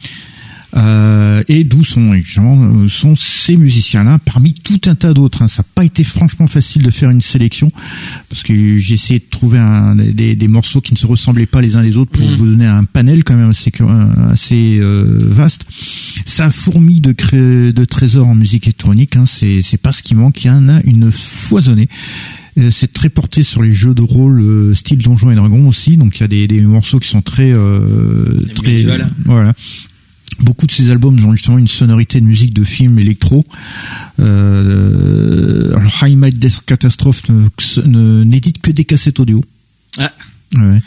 Euh, 0.75 1.43
et 1.47 1.63
d'où 1.63 1.83
sont, 1.83 2.13
euh, 2.13 2.89
sont 2.89 3.15
ces 3.15 3.57
musiciens-là, 3.57 4.19
parmi 4.19 4.53
tout 4.53 4.81
un 4.87 4.95
tas 4.95 5.13
d'autres. 5.13 5.43
Hein. 5.43 5.47
Ça 5.47 5.61
n'a 5.61 5.67
pas 5.75 5.85
été 5.85 6.03
franchement 6.03 6.47
facile 6.47 6.81
de 6.81 6.89
faire 6.89 7.11
une 7.11 7.21
sélection, 7.21 7.71
parce 8.29 8.43
que 8.43 8.77
j'ai 8.77 8.93
essayé 8.95 9.19
de 9.19 9.25
trouver 9.29 9.59
un, 9.59 9.95
des, 9.95 10.35
des, 10.35 10.47
morceaux 10.47 10.81
qui 10.81 10.93
ne 10.93 10.97
se 10.97 11.05
ressemblaient 11.05 11.45
pas 11.45 11.61
les 11.61 11.75
uns 11.75 11.81
les 11.81 11.97
autres 11.97 12.11
pour 12.11 12.27
mm. 12.27 12.33
vous 12.35 12.45
donner 12.45 12.65
un 12.65 12.85
panel 12.85 13.23
quand 13.23 13.35
même 13.35 13.51
assez, 13.51 13.71
assez 14.31 14.79
euh, 14.79 15.17
vaste. 15.19 15.65
Ça 16.25 16.49
fourmi 16.49 17.01
de, 17.01 17.13
de 17.71 17.85
trésors 17.85 18.27
en 18.27 18.35
musique 18.35 18.65
électronique, 18.65 19.15
hein. 19.15 19.25
c'est 19.25 19.77
pas 19.77 19.91
ce 19.91 20.01
qui 20.01 20.15
manque, 20.15 20.43
il 20.43 20.47
y 20.47 20.51
en 20.51 20.69
a 20.69 20.81
une 20.85 21.11
foisonnée 21.11 21.87
c'est 22.69 22.93
très 22.93 23.09
porté 23.09 23.41
sur 23.41 23.63
les 23.63 23.73
jeux 23.73 23.95
de 23.95 24.03
rôle 24.03 24.75
style 24.75 24.99
Donjons 24.99 25.31
et 25.31 25.35
Dragons 25.35 25.67
aussi 25.67 25.97
donc 25.97 26.17
il 26.17 26.21
y 26.21 26.23
a 26.23 26.27
des, 26.27 26.47
des 26.47 26.61
morceaux 26.61 26.99
qui 26.99 27.09
sont 27.09 27.23
très 27.23 27.51
euh, 27.51 28.39
très 28.53 28.85
voilà 29.25 29.53
Beaucoup 30.43 30.67
de 30.67 30.71
ces 30.71 30.91
albums 30.91 31.23
ont 31.25 31.35
justement 31.35 31.57
une 31.57 31.67
sonorité 31.67 32.19
de 32.19 32.25
musique 32.25 32.53
de 32.53 32.63
film 32.63 32.99
électro. 32.99 33.45
Euh, 34.19 35.75
alors 35.75 35.91
High 36.01 36.17
Might 36.17 36.37
Death 36.37 36.61
Catastrophe 36.65 37.23
n'édite 37.85 38.61
que 38.61 38.71
des 38.71 38.85
cassettes 38.85 39.19
audio. 39.19 39.43
Ah. 39.97 40.11
Ouais. 40.55 40.81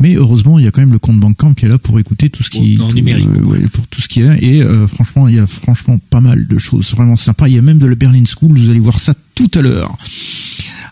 Mais 0.00 0.14
heureusement, 0.14 0.58
il 0.58 0.64
y 0.64 0.68
a 0.68 0.70
quand 0.70 0.80
même 0.80 0.92
le 0.92 0.98
compte 0.98 1.20
Bandcamp 1.20 1.54
qui 1.54 1.66
est 1.66 1.68
là 1.68 1.78
pour 1.78 1.98
écouter 2.00 2.30
tout 2.30 2.42
ce 2.42 2.50
qui 2.50 2.78
en 2.80 2.92
numérique, 2.92 3.28
euh, 3.28 3.44
ouais, 3.44 3.60
pour 3.72 3.86
tout 3.86 4.00
ce 4.00 4.08
qui 4.08 4.22
est 4.22 4.42
et 4.42 4.62
euh, 4.62 4.86
franchement, 4.88 5.28
il 5.28 5.36
y 5.36 5.38
a 5.38 5.46
franchement 5.46 5.98
pas 6.10 6.20
mal 6.20 6.46
de 6.46 6.58
choses 6.58 6.90
vraiment 6.90 7.16
sympas. 7.16 7.46
Il 7.48 7.54
y 7.54 7.58
a 7.58 7.62
même 7.62 7.78
de 7.78 7.86
la 7.86 7.94
Berlin 7.94 8.24
School, 8.24 8.58
vous 8.58 8.70
allez 8.70 8.80
voir 8.80 8.98
ça 8.98 9.14
tout 9.34 9.50
à 9.54 9.60
l'heure. 9.60 9.96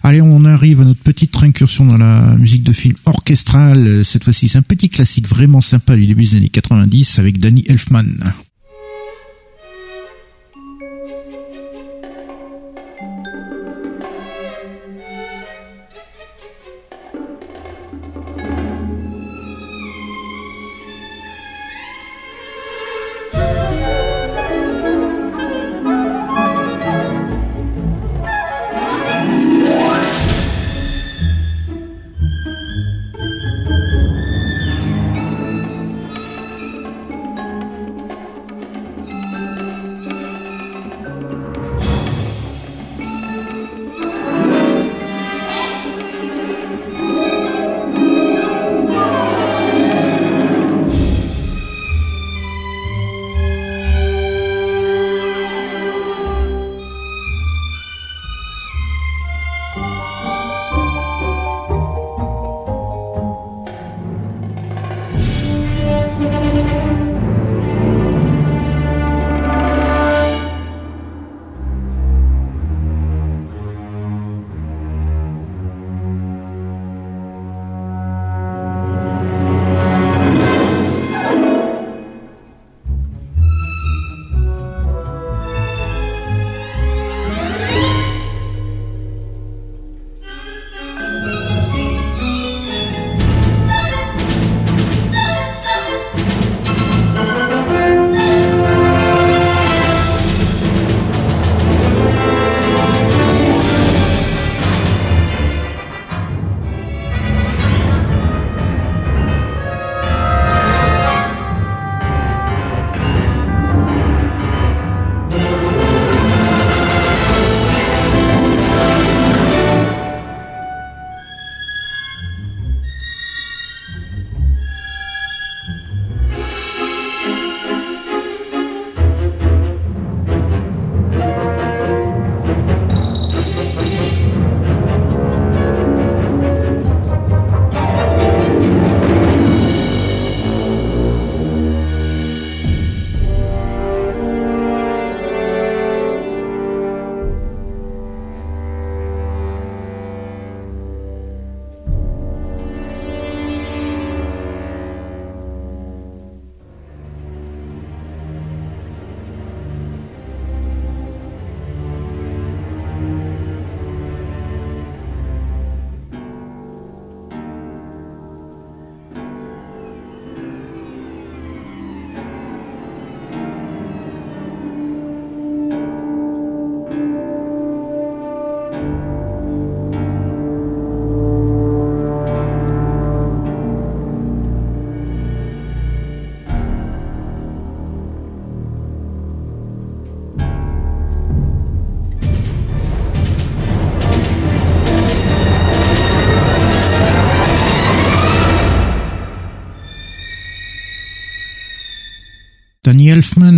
Allez, 0.04 0.20
on 0.20 0.44
arrive 0.44 0.80
à 0.80 0.84
notre 0.84 1.02
petite 1.02 1.36
incursion 1.42 1.84
dans 1.84 1.96
la 1.96 2.34
musique 2.36 2.64
de 2.64 2.72
film 2.72 2.96
orchestrale. 3.04 4.04
Cette 4.04 4.24
fois-ci, 4.24 4.48
c'est 4.48 4.58
un 4.58 4.62
petit 4.62 4.88
classique 4.88 5.28
vraiment 5.28 5.60
sympa 5.60 5.94
du 5.94 6.06
début 6.06 6.24
des 6.24 6.36
années 6.36 6.48
90 6.48 7.20
avec 7.20 7.38
Danny 7.38 7.64
Elfman. 7.68 8.04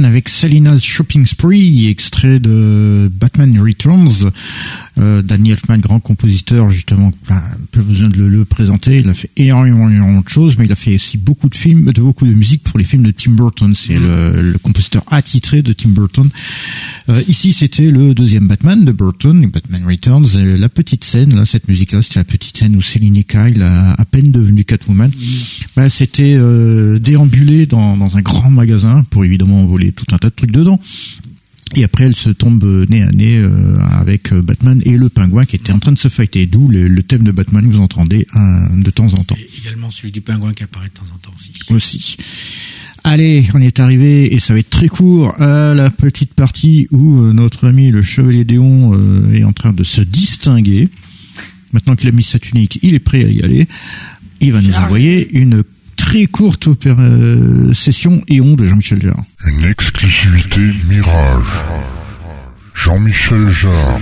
Avec 0.05 0.29
Selina's 0.29 0.83
Shopping 0.83 1.27
Spree, 1.27 1.89
extrait 1.89 2.39
de 2.39 3.11
Batman 3.13 3.59
Returns. 3.59 4.31
Euh, 4.99 5.23
Danny 5.23 5.51
Elfman, 5.51 5.79
grand 5.79 6.01
compositeur, 6.01 6.71
justement, 6.71 7.13
pas 7.27 7.43
peu 7.71 7.81
besoin 7.81 8.09
de 8.09 8.23
le, 8.23 8.45
présenter. 8.45 8.99
Il 8.99 9.09
a 9.09 9.15
fait 9.15 9.31
énormément, 9.37 10.21
de 10.21 10.29
choses, 10.29 10.57
mais 10.59 10.67
il 10.67 10.73
a 10.73 10.77
fait 10.77 10.95
aussi 10.95 11.19
beaucoup 11.19 11.49
de 11.49 11.55
films, 11.57 11.91
de 11.93 12.01
beaucoup 12.01 12.27
de 12.27 12.35
musique 12.35 12.63
pour 12.63 12.79
les 12.79 12.85
films 12.85 13.03
de 13.03 13.11
Tim 13.11 13.33
Burton. 13.33 13.75
C'est 13.75 13.97
le, 13.97 14.55
compositeur 14.63 15.03
attitré 15.11 15.63
de 15.63 15.73
Tim 15.73 15.91
Burton. 15.91 16.29
Euh, 17.09 17.23
ici, 17.27 17.53
c'était 17.53 17.91
le 17.91 18.15
deuxième 18.15 18.47
Batman 18.47 18.85
de 18.85 18.93
Burton, 18.93 19.51
Batman 19.53 19.83
Returns. 19.87 20.27
la 20.37 20.69
petite 20.69 21.05
scène, 21.05 21.35
là, 21.35 21.45
cette 21.47 21.69
musique-là, 21.69 22.03
c'était 22.03 22.21
la 22.21 22.25
petite 22.25 22.57
scène 22.57 22.77
où 22.77 22.83
Céline 22.83 23.25
Kyle, 23.25 23.63
a 23.63 23.93
à 23.93 24.05
peine 24.05 24.31
devenu 24.31 24.65
Catwoman, 24.65 25.11
bah, 25.77 25.89
c'était 25.89 26.35
euh, 26.37 26.99
déambulé 26.99 27.67
dans, 27.67 27.97
dans 27.97 28.17
un 28.17 28.23
grand 28.23 28.51
magasin 28.51 29.05
pour 29.11 29.25
évidemment 29.25 29.54
voler 29.67 29.93
tout 29.93 30.07
un 30.13 30.19
tas 30.19 30.31
de 30.31 30.35
trucs 30.35 30.53
dedans. 30.53 30.81
Et 31.77 31.83
après, 31.83 32.05
elle 32.05 32.15
se 32.15 32.31
tombe 32.31 32.65
nez 32.89 33.03
à 33.03 33.11
nez 33.11 33.37
euh, 33.37 33.79
avec 33.99 34.33
euh, 34.33 34.43
Batman 34.43 34.81
et 34.85 34.97
le 34.97 35.09
pingouin 35.09 35.45
qui 35.45 35.57
était 35.57 35.73
en 35.73 35.79
train 35.79 35.93
de 35.93 35.99
se 35.99 36.09
fighter. 36.09 36.47
D'où 36.47 36.69
le, 36.69 37.03
thème 37.03 37.25
de 37.25 37.33
Batman 37.33 37.69
que 37.69 37.75
vous 37.75 37.83
entendez 37.83 38.27
de 38.35 38.91
temps 38.91 39.13
en 39.13 39.25
temps. 39.25 39.37
Et 39.37 39.49
également 39.61 39.91
celui 39.91 40.13
du 40.13 40.21
pingouin 40.21 40.53
qui 40.53 40.63
apparaît 40.63 40.89
de 40.89 40.93
temps 40.93 41.15
en 41.15 41.19
temps 41.19 41.35
aussi. 41.37 41.53
Aussi. 41.71 42.17
Allez, 43.03 43.45
on 43.55 43.61
est 43.61 43.81
arrivé 43.81 44.35
et 44.35 44.39
ça 44.39 44.55
va 44.55 44.61
être 44.61 44.71
très 44.71 44.89
court 44.89 45.39
à 45.41 45.75
la 45.75 45.91
petite 45.91 46.33
partie 46.33 46.87
où 46.91 47.21
euh, 47.21 47.33
notre 47.33 47.67
ami 47.67 47.91
le 47.91 48.03
Chevalier 48.03 48.45
Déon 48.45 48.95
est 49.33 49.45
en 49.45 49.53
train 49.53 49.73
de 49.73 49.83
se 49.83 50.01
distinguer. 50.01 50.89
Maintenant 51.73 51.97
qu'il 51.97 52.09
a 52.09 52.13
mis 52.13 52.23
sa 52.23 52.39
tunique, 52.39 52.79
il 52.83 52.95
est 52.95 53.01
prêt 53.01 53.25
à 53.25 53.29
y 53.29 53.43
aller. 53.43 53.67
Il 54.41 54.53
va 54.53 54.63
nous 54.63 54.75
envoyer 54.75 55.37
une 55.37 55.65
très 56.15 56.27
courte 56.27 56.69
euh, 56.87 57.73
session 57.73 58.23
Éon 58.29 58.55
de 58.55 58.65
Jean-Michel 58.67 59.03
Jarre. 59.03 59.25
Une 59.47 59.65
exclusivité 59.65 60.61
Mirage. 60.89 61.43
Jean-Michel 62.73 63.49
Jarre. 63.49 63.99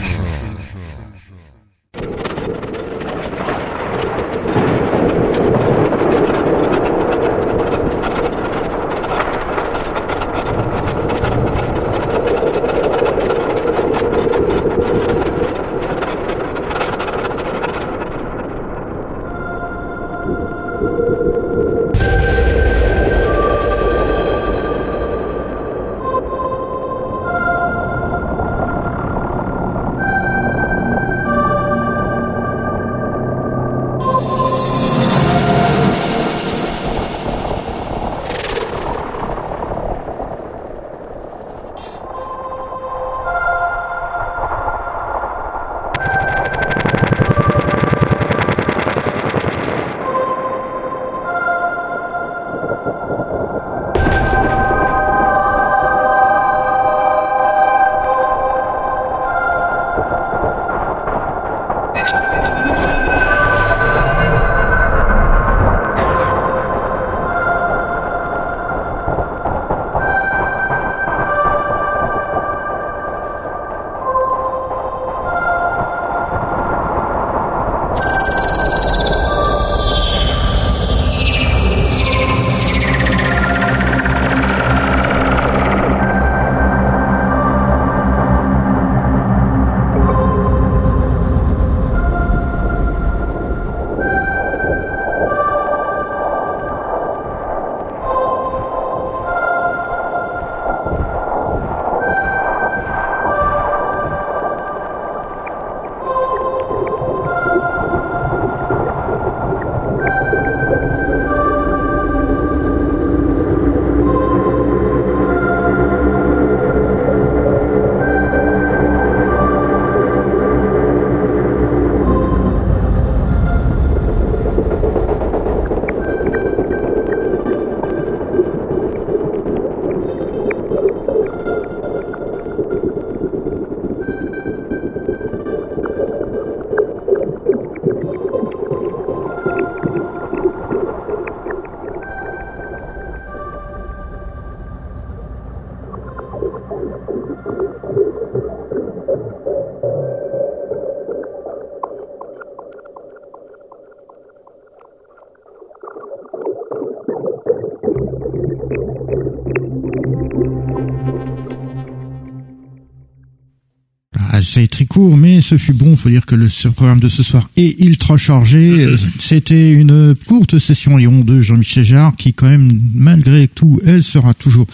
Court, 164.92 165.16
mais 165.16 165.40
ce 165.40 165.56
fut 165.56 165.72
bon. 165.72 165.96
Faut 165.96 166.10
dire 166.10 166.26
que 166.26 166.34
le 166.34 166.48
programme 166.70 167.00
de 167.00 167.08
ce 167.08 167.22
soir 167.22 167.48
est 167.56 167.80
ultra 167.80 168.18
chargé. 168.18 168.94
C'était 169.18 169.72
une 169.72 170.14
courte 170.26 170.58
session 170.58 170.98
Lyon 170.98 171.24
de 171.24 171.40
Jean-Michel 171.40 171.84
Jarre 171.84 172.14
qui, 172.16 172.34
quand 172.34 172.48
même, 172.48 172.70
malgré 172.94 173.48
tout, 173.48 173.80
elle 173.86 174.02
sera 174.02 174.34
toujours 174.34 174.66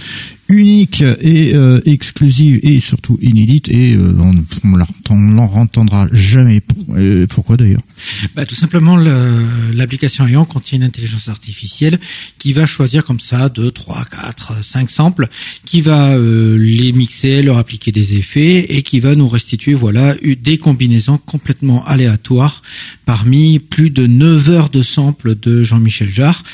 unique 0.49 1.03
et 1.03 1.55
euh, 1.55 1.81
exclusive 1.85 2.59
et 2.63 2.81
surtout 2.81 3.19
inédite 3.21 3.69
et 3.69 3.95
euh, 3.95 4.15
on 4.19 4.33
ne 5.17 5.35
l'en 5.37 5.53
entendra 5.53 6.09
jamais. 6.11 6.63
pourquoi 7.29 7.57
d'ailleurs 7.57 7.83
bah, 8.35 8.47
Tout 8.47 8.55
simplement, 8.55 8.97
l'application 8.97 10.27
Ion 10.27 10.47
contient 10.47 10.79
une 10.79 10.85
intelligence 10.85 11.29
artificielle 11.29 11.99
qui 12.39 12.53
va 12.53 12.67
choisir 12.67 13.05
comme 13.05 13.21
ça 13.21 13.49
2, 13.49 13.71
3, 13.71 13.98
4, 14.29 14.63
5 14.63 14.91
samples, 14.91 15.29
qui 15.65 15.81
va 15.81 16.15
euh, 16.15 16.59
les 16.59 16.93
mixer, 16.93 17.43
leur 17.43 17.57
appliquer 17.57 17.93
des 17.93 18.17
effets 18.17 18.77
et 18.77 18.83
qui 18.83 19.01
va 19.01 19.15
nous 19.15 19.27
restituer 19.27 19.73
voilà 19.73 20.15
des 20.23 20.59
combinaisons 20.59 21.17
complètement 21.17 21.83
aléatoires 21.87 22.63
parmi 23.07 23.59
plus 23.59 23.89
de 23.89 24.07
9 24.07 24.51
heures 24.51 24.69
de 24.69 24.83
samples 24.83 25.35
de 25.35 25.63
Jean-Michel 25.63 26.11
Jarre. 26.11 26.45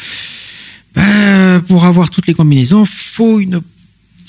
Ben, 0.94 1.60
pour 1.66 1.84
avoir 1.84 2.10
toutes 2.10 2.28
les 2.28 2.34
combinaisons, 2.34 2.84
faut 2.86 3.40
une 3.40 3.60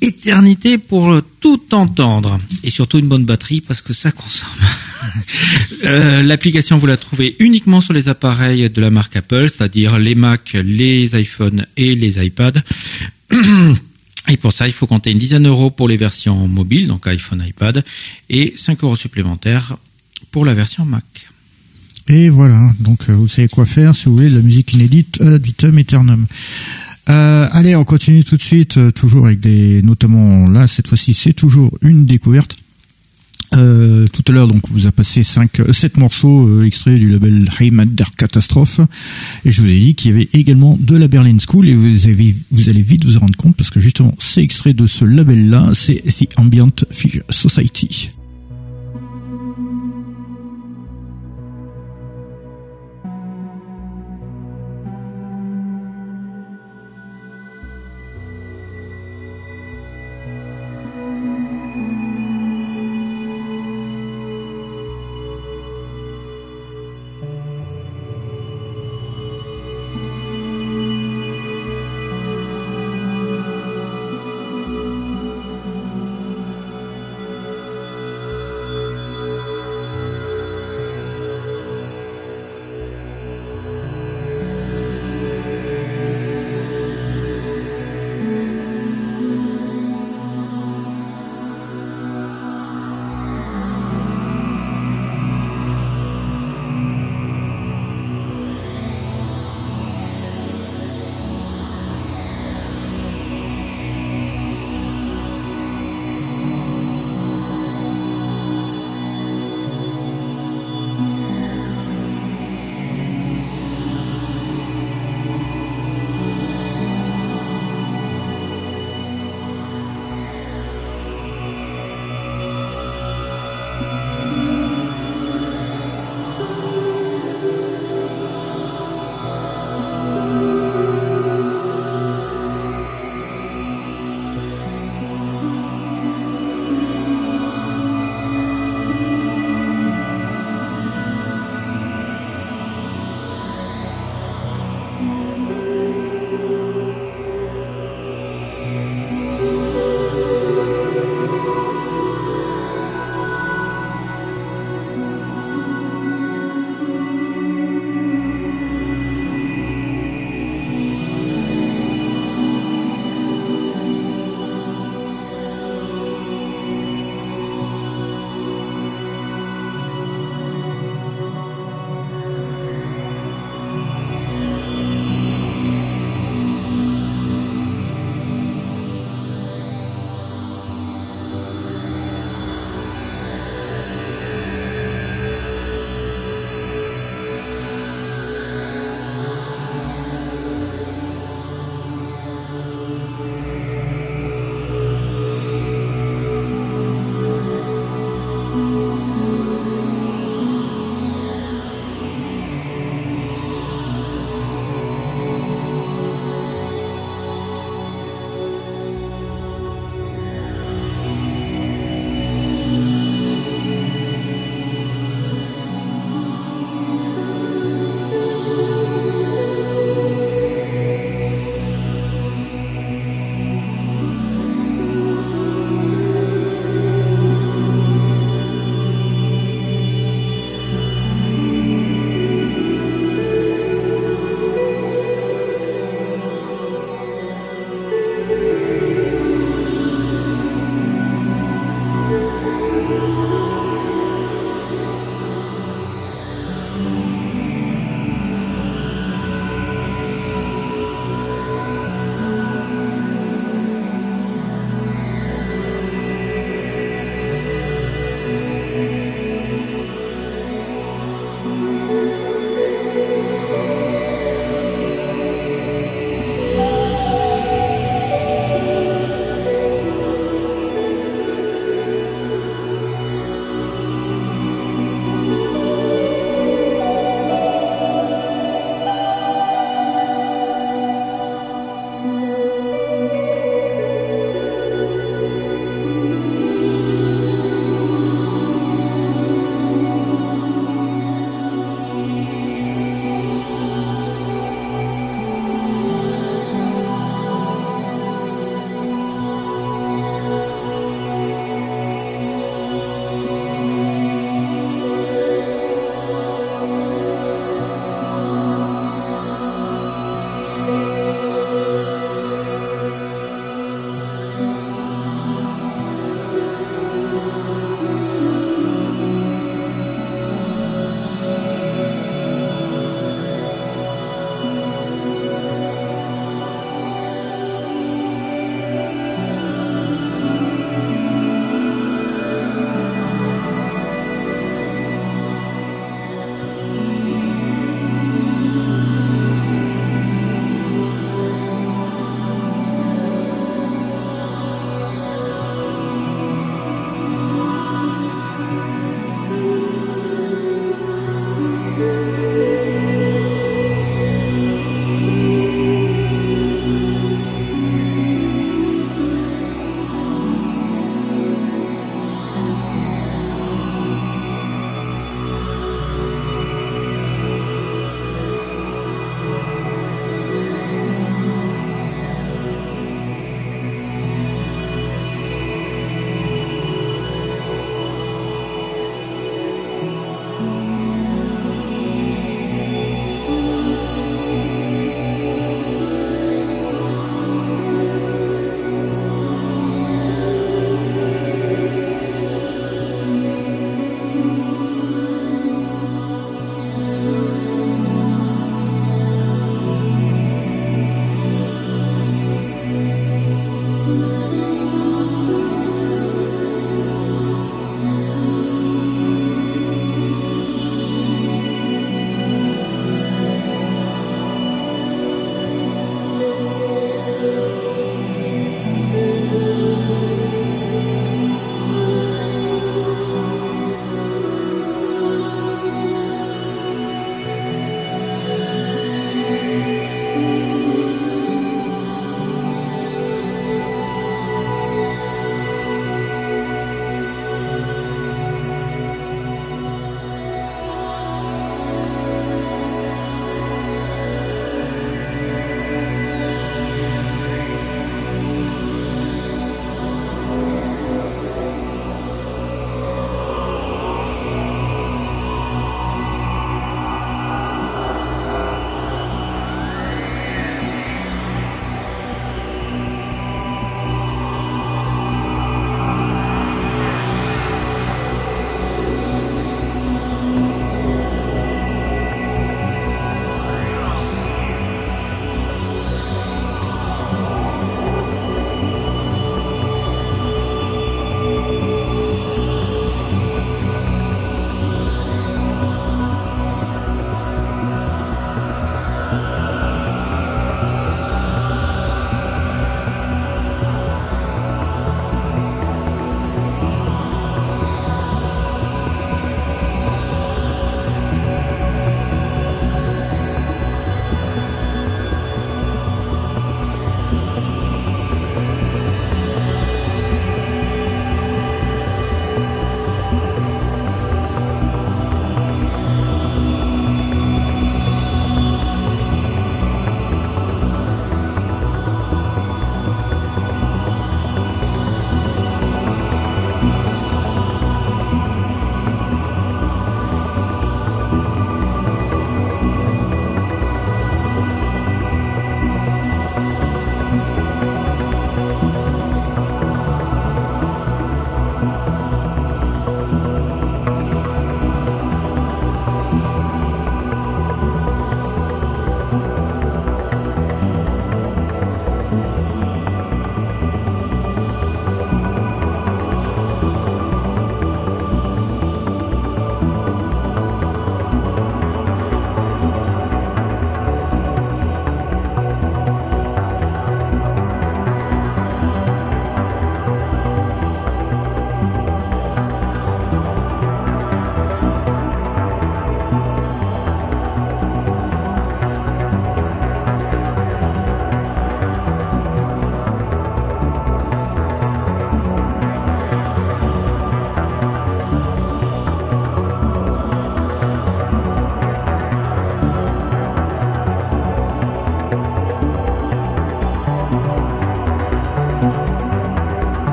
éternité 0.00 0.78
pour 0.78 1.20
tout 1.40 1.60
entendre 1.72 2.38
et 2.62 2.70
surtout 2.70 2.98
une 2.98 3.08
bonne 3.08 3.26
batterie 3.26 3.60
parce 3.60 3.82
que 3.82 3.92
ça 3.92 4.12
consomme. 4.12 4.48
Euh, 5.84 6.22
l'application 6.22 6.78
vous 6.78 6.86
la 6.86 6.96
trouvez 6.96 7.36
uniquement 7.38 7.80
sur 7.80 7.92
les 7.92 8.08
appareils 8.08 8.68
de 8.68 8.80
la 8.80 8.90
marque 8.90 9.14
Apple, 9.14 9.50
c'est-à-dire 9.54 9.98
les 9.98 10.14
Mac, 10.14 10.54
les 10.54 11.20
iPhones 11.20 11.66
et 11.76 11.94
les 11.94 12.24
iPads. 12.24 12.62
Et 14.28 14.36
pour 14.36 14.52
ça, 14.52 14.66
il 14.66 14.72
faut 14.72 14.86
compter 14.86 15.10
une 15.12 15.18
dizaine 15.18 15.44
d'euros 15.44 15.70
pour 15.70 15.88
les 15.88 15.96
versions 15.96 16.48
mobiles, 16.48 16.88
donc 16.88 17.06
iPhone, 17.06 17.44
iPad, 17.46 17.84
et 18.28 18.54
5 18.56 18.82
euros 18.82 18.96
supplémentaires 18.96 19.76
pour 20.32 20.44
la 20.44 20.54
version 20.54 20.84
Mac. 20.84 21.04
Et 22.08 22.28
voilà, 22.28 22.72
donc 22.78 23.08
euh, 23.08 23.14
vous 23.14 23.28
savez 23.28 23.48
quoi 23.48 23.66
faire 23.66 23.94
si 23.94 24.06
vous 24.06 24.16
voulez 24.16 24.30
de 24.30 24.36
la 24.36 24.42
musique 24.42 24.72
inédite 24.74 25.20
ad 25.20 25.42
vitam 25.42 25.76
aeternam. 25.76 26.26
Euh, 27.08 27.48
allez, 27.50 27.74
on 27.76 27.84
continue 27.84 28.24
tout 28.24 28.36
de 28.36 28.42
suite, 28.42 28.78
euh, 28.78 28.90
toujours 28.90 29.26
avec 29.26 29.40
des, 29.40 29.82
notamment 29.82 30.48
là 30.48 30.66
cette 30.68 30.88
fois-ci, 30.88 31.14
c'est 31.14 31.32
toujours 31.32 31.76
une 31.82 32.06
découverte. 32.06 32.56
Euh, 33.56 34.06
tout 34.08 34.22
à 34.28 34.32
l'heure, 34.32 34.48
donc, 34.48 34.68
on 34.70 34.74
vous 34.74 34.86
a 34.86 34.92
passé 34.92 35.22
cinq, 35.22 35.60
euh, 35.60 35.72
sept 35.72 35.96
morceaux 35.96 36.46
euh, 36.46 36.64
extraits 36.64 36.98
du 36.98 37.10
label 37.10 37.48
Heimat 37.58 37.86
der 37.86 38.14
Catastrophe, 38.14 38.80
et 39.44 39.50
je 39.50 39.62
vous 39.62 39.68
ai 39.68 39.78
dit 39.78 39.94
qu'il 39.94 40.10
y 40.10 40.14
avait 40.14 40.28
également 40.32 40.76
de 40.80 40.96
la 40.96 41.08
Berlin 41.08 41.36
School, 41.38 41.68
et 41.68 41.74
vous 41.74 42.08
avez, 42.08 42.34
vous 42.50 42.68
allez 42.68 42.82
vite 42.82 43.04
vous 43.04 43.16
en 43.16 43.20
rendre 43.20 43.36
compte 43.36 43.56
parce 43.56 43.70
que 43.70 43.80
justement, 43.80 44.14
c'est 44.18 44.42
extrait 44.42 44.74
de 44.74 44.86
ce 44.86 45.04
label-là, 45.04 45.70
c'est 45.74 46.02
The 46.02 46.28
Ambient 46.36 46.72
Figure 46.90 47.24
Society. 47.30 48.15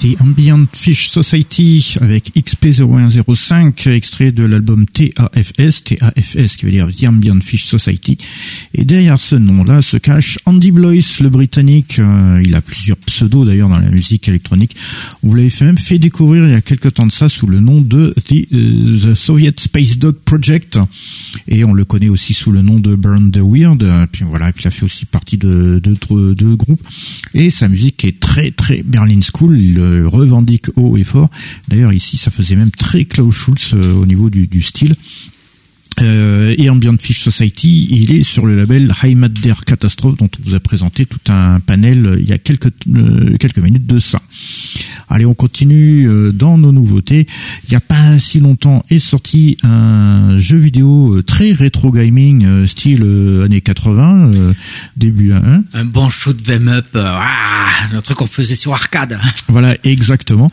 The 0.00 0.16
Ambient 0.20 0.66
Fish 0.72 1.10
Society 1.10 1.96
avec 2.00 2.19
XP0105, 2.36 3.88
extrait 3.90 4.32
de 4.32 4.44
l'album 4.44 4.86
TAFS, 4.86 5.84
TAFS 5.84 6.56
qui 6.56 6.64
veut 6.64 6.70
dire 6.70 6.88
The 6.90 7.04
Ambient 7.08 7.40
Fish 7.40 7.64
Society. 7.64 8.18
Et 8.74 8.84
derrière 8.84 9.20
ce 9.20 9.36
nom-là 9.36 9.82
se 9.82 9.96
cache 9.96 10.38
Andy 10.46 10.70
Blois, 10.70 10.94
le 11.20 11.28
britannique. 11.28 11.98
Euh, 11.98 12.42
il 12.44 12.54
a 12.54 12.60
plusieurs 12.60 12.96
pseudos 12.98 13.46
d'ailleurs 13.46 13.68
dans 13.68 13.78
la 13.78 13.90
musique 13.90 14.28
électronique. 14.28 14.76
On 15.22 15.28
vous 15.28 15.34
l'avait 15.34 15.50
fait 15.50 15.64
même 15.64 15.78
fait 15.78 15.98
découvrir 15.98 16.44
il 16.44 16.50
y 16.50 16.54
a 16.54 16.60
quelques 16.60 16.94
temps 16.94 17.06
de 17.06 17.12
ça 17.12 17.28
sous 17.28 17.46
le 17.46 17.60
nom 17.60 17.80
de 17.80 18.14
The, 18.26 18.52
euh, 18.52 19.14
Soviet 19.14 19.54
Space 19.58 19.98
Dog 19.98 20.16
Project. 20.24 20.78
Et 21.48 21.64
on 21.64 21.72
le 21.72 21.84
connaît 21.84 22.08
aussi 22.08 22.34
sous 22.34 22.52
le 22.52 22.62
nom 22.62 22.78
de 22.78 22.94
Burn 22.94 23.30
the 23.30 23.40
Weird. 23.42 23.84
Puis 24.12 24.24
voilà, 24.24 24.52
puis 24.52 24.64
il 24.64 24.68
a 24.68 24.70
fait 24.70 24.84
aussi 24.84 25.06
partie 25.06 25.36
de 25.36 25.80
d'autres 25.82 26.34
de, 26.34 26.54
groupes. 26.54 26.82
Et 27.34 27.50
sa 27.50 27.68
musique 27.68 28.04
est 28.04 28.20
très 28.20 28.50
très 28.50 28.82
Berlin 28.82 29.20
School 29.20 29.56
revendique 30.06 30.66
haut 30.76 30.96
et 30.96 31.04
fort. 31.04 31.30
D'ailleurs 31.68 31.92
ici 31.92 32.16
ça 32.20 32.30
faisait 32.30 32.56
même 32.56 32.70
très 32.70 33.06
Klaus 33.06 33.34
Schulz 33.34 33.72
euh, 33.74 33.94
au 33.94 34.06
niveau 34.06 34.28
du, 34.28 34.46
du 34.46 34.60
style. 34.60 34.94
Euh, 36.00 36.54
et 36.56 36.70
Ambient 36.70 36.96
Fish 36.98 37.20
Society, 37.20 37.88
il 37.90 38.12
est 38.12 38.22
sur 38.22 38.46
le 38.46 38.56
label 38.56 38.92
Heimat 39.02 39.28
der 39.28 39.64
Catastrophe 39.64 40.16
dont 40.16 40.30
on 40.38 40.48
vous 40.48 40.54
a 40.54 40.60
présenté 40.60 41.06
tout 41.06 41.20
un 41.28 41.60
panel 41.60 42.06
euh, 42.06 42.20
il 42.20 42.28
y 42.28 42.32
a 42.32 42.38
quelques 42.38 42.72
euh, 42.94 43.36
quelques 43.38 43.58
minutes 43.58 43.86
de 43.86 43.98
ça. 43.98 44.20
Allez, 45.08 45.26
on 45.26 45.34
continue 45.34 46.08
euh, 46.08 46.32
dans 46.32 46.56
nos 46.56 46.72
nouveautés. 46.72 47.26
Il 47.64 47.70
n'y 47.70 47.76
a 47.76 47.80
pas 47.80 48.18
si 48.18 48.40
longtemps 48.40 48.84
est 48.90 48.98
sorti 48.98 49.56
un 49.62 50.38
jeu 50.38 50.56
vidéo 50.56 51.20
très 51.22 51.52
rétro 51.52 51.90
gaming 51.90 52.66
style 52.66 53.02
années 53.44 53.60
80 53.60 54.30
début 54.96 55.32
1. 55.32 55.62
Un 55.74 55.84
bon 55.84 56.08
shoot 56.10 56.40
them 56.42 56.68
up, 56.68 56.86
ah, 56.94 57.68
le 57.92 58.00
truc 58.02 58.18
qu'on 58.18 58.26
faisait 58.26 58.54
sur 58.54 58.72
arcade. 58.72 59.18
Voilà, 59.48 59.76
exactement. 59.82 60.48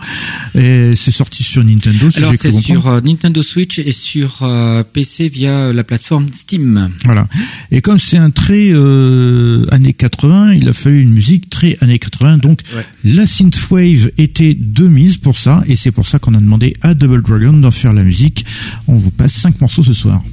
Et 0.56 0.96
c'est 0.96 1.12
sorti 1.12 1.44
sur 1.44 1.64
Nintendo. 1.64 2.08
Alors 2.16 2.34
c'est 2.40 2.52
sur 2.52 3.02
Nintendo 3.04 3.42
Switch 3.44 3.78
et 3.78 3.92
sur 3.92 4.50
PC 4.94 5.30
via 5.38 5.72
la 5.72 5.84
plateforme 5.84 6.28
Steam. 6.34 6.90
Voilà. 7.06 7.28
Et 7.72 7.82
comme 7.82 8.00
c'est 8.00 8.18
un 8.18 8.32
très 8.32 8.70
euh, 8.72 9.66
années 9.72 9.94
80, 9.94 10.54
il 10.54 10.68
a 10.68 10.74
fallu 10.74 11.02
une 11.02 11.14
musique 11.14 11.50
très 11.50 11.78
années 11.82 12.00
80. 12.00 12.38
Donc 12.40 12.62
la 13.04 13.28
synthwave 13.28 14.12
était 14.18 14.56
de 14.56 14.88
mise 14.88 15.18
pour 15.18 15.38
ça, 15.38 15.64
et 15.68 15.76
c'est 15.76 15.92
pour 15.92 16.08
ça 16.08 16.18
qu'on 16.18 16.34
a 16.34 16.40
demandé 16.40 16.74
à 16.82 16.94
Double 16.96 17.22
Dragon 17.22 17.54
d'en 17.54 17.72
faire 17.72 17.94
la 17.94 18.04
musique. 18.04 18.46
On 18.88 18.96
vous 18.96 19.12
passe 19.12 19.34
cinq 19.34 19.62
morceaux 19.62 19.84
ce 19.84 19.94
soir. 19.94 20.24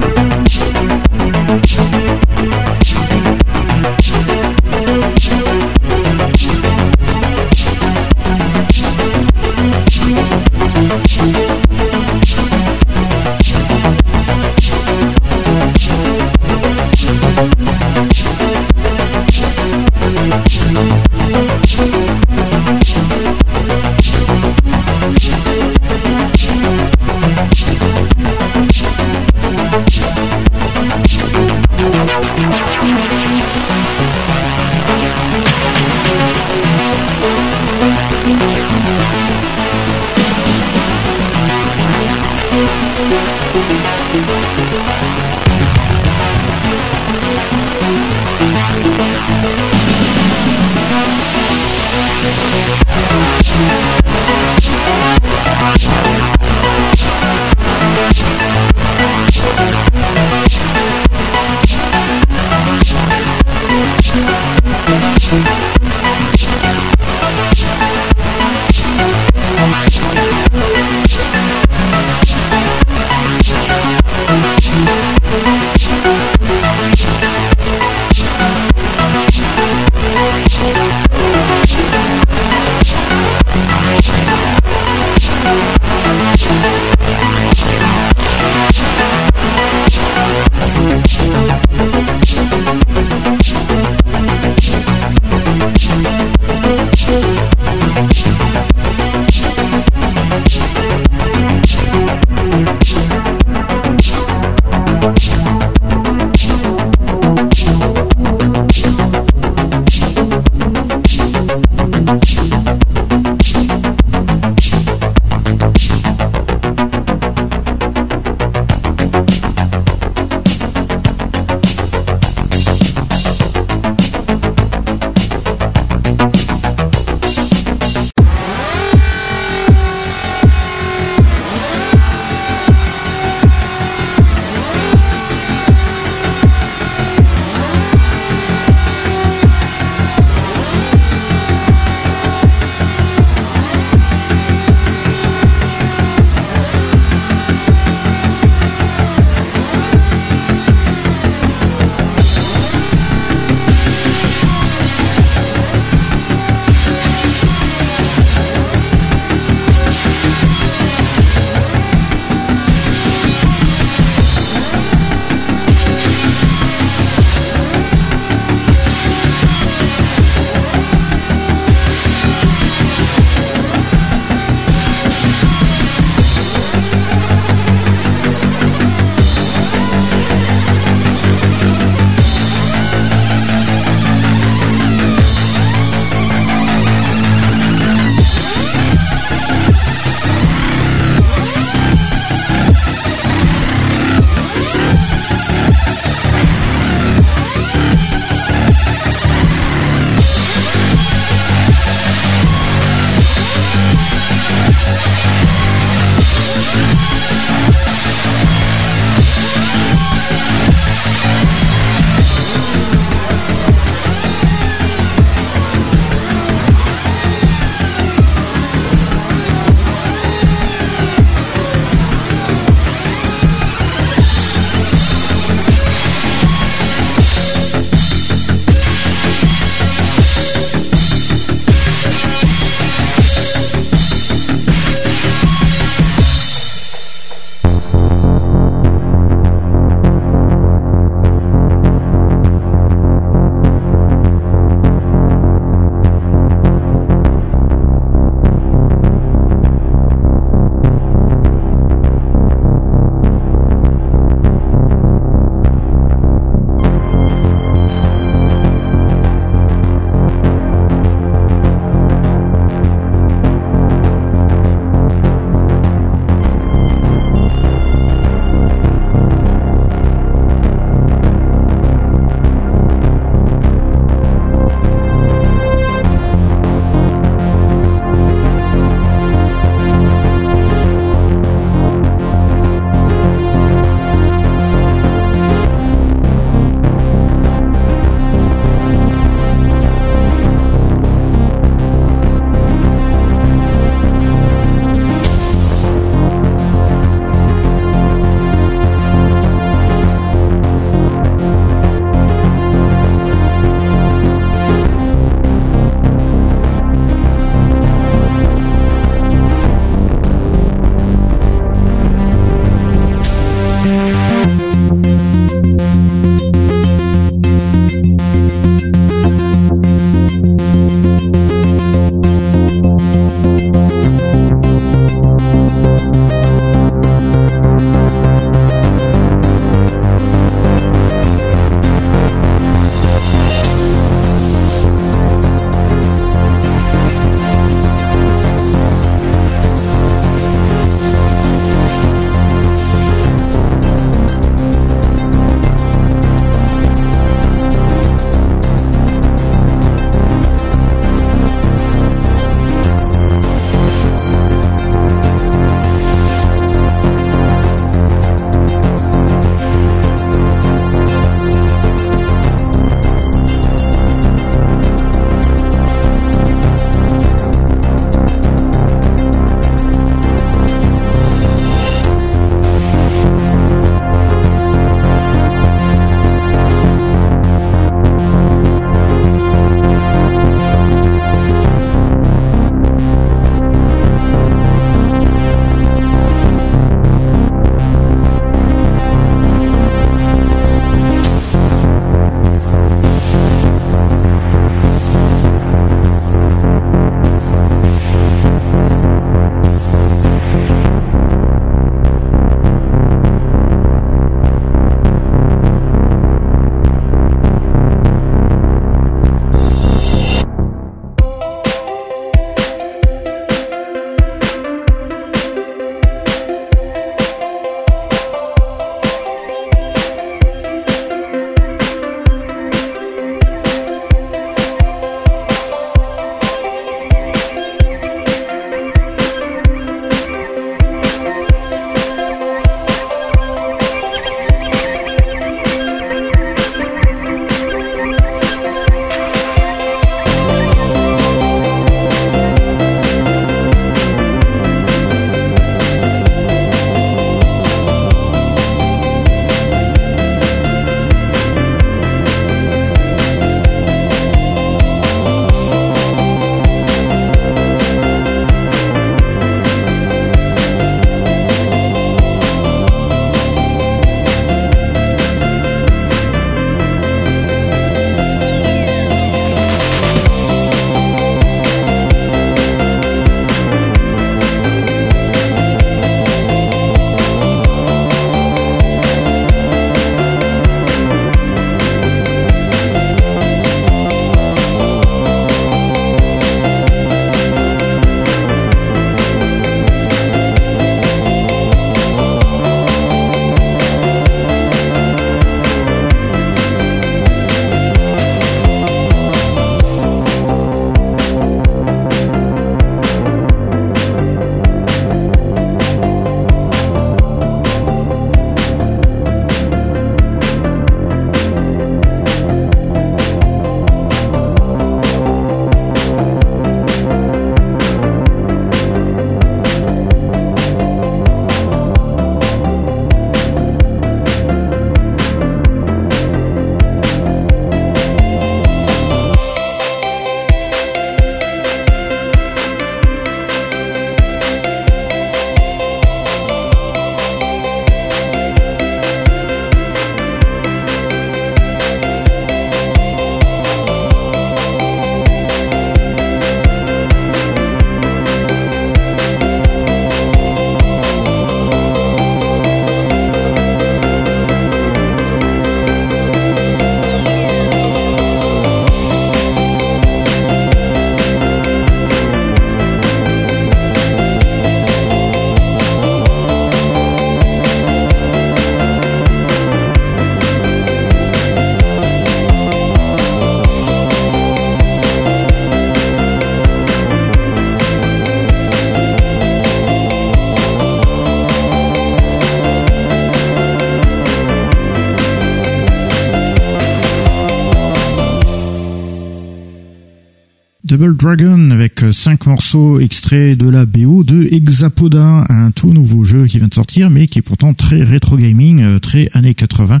Cinq 592.42 592.50
morceaux 592.50 592.98
extraits 592.98 593.56
de 593.56 593.68
la 593.68 593.86
BO 593.86 594.24
de 594.24 594.48
Hexapoda, 594.50 595.46
un 595.48 595.70
tout 595.70 595.92
nouveau 595.92 596.24
jeu 596.24 596.46
qui 596.46 596.58
vient 596.58 596.66
de 596.66 596.74
sortir, 596.74 597.08
mais 597.08 597.28
qui 597.28 597.38
est 597.38 597.42
pourtant 597.42 597.72
très 597.72 598.02
rétro 598.02 598.36
gaming, 598.36 598.82
euh, 598.82 598.98
très 598.98 599.28
années 599.32 599.54
80. 599.54 600.00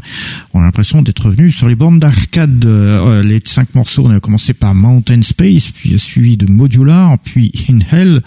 On 0.52 0.60
a 0.60 0.64
l'impression 0.64 1.02
d'être 1.02 1.26
revenu 1.26 1.52
sur 1.52 1.68
les 1.68 1.76
bornes 1.76 2.00
d'arcade. 2.00 2.64
Euh, 2.64 3.22
les 3.22 3.40
cinq 3.44 3.76
morceaux, 3.76 4.06
on 4.06 4.10
a 4.10 4.18
commencé 4.18 4.54
par 4.54 4.74
Mountain 4.74 5.22
Space, 5.22 5.70
puis 5.70 5.96
suivi 6.00 6.36
de 6.36 6.50
Modular, 6.50 7.16
puis 7.20 7.52
In 7.70 7.78
Hell, 7.92 8.22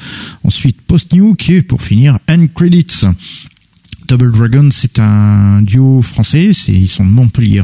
ensuite 0.45 0.79
Post 0.81 1.13
Nuke, 1.13 1.67
pour 1.67 1.81
finir 1.81 2.19
End 2.29 2.45
Credits. 2.55 3.07
Double 4.07 4.31
Dragon, 4.31 4.69
c'est 4.71 4.99
un 4.99 5.61
duo 5.61 6.01
français, 6.01 6.51
c'est 6.53 6.73
ils 6.73 6.87
sont 6.87 7.05
de 7.05 7.09
Montpellier 7.09 7.55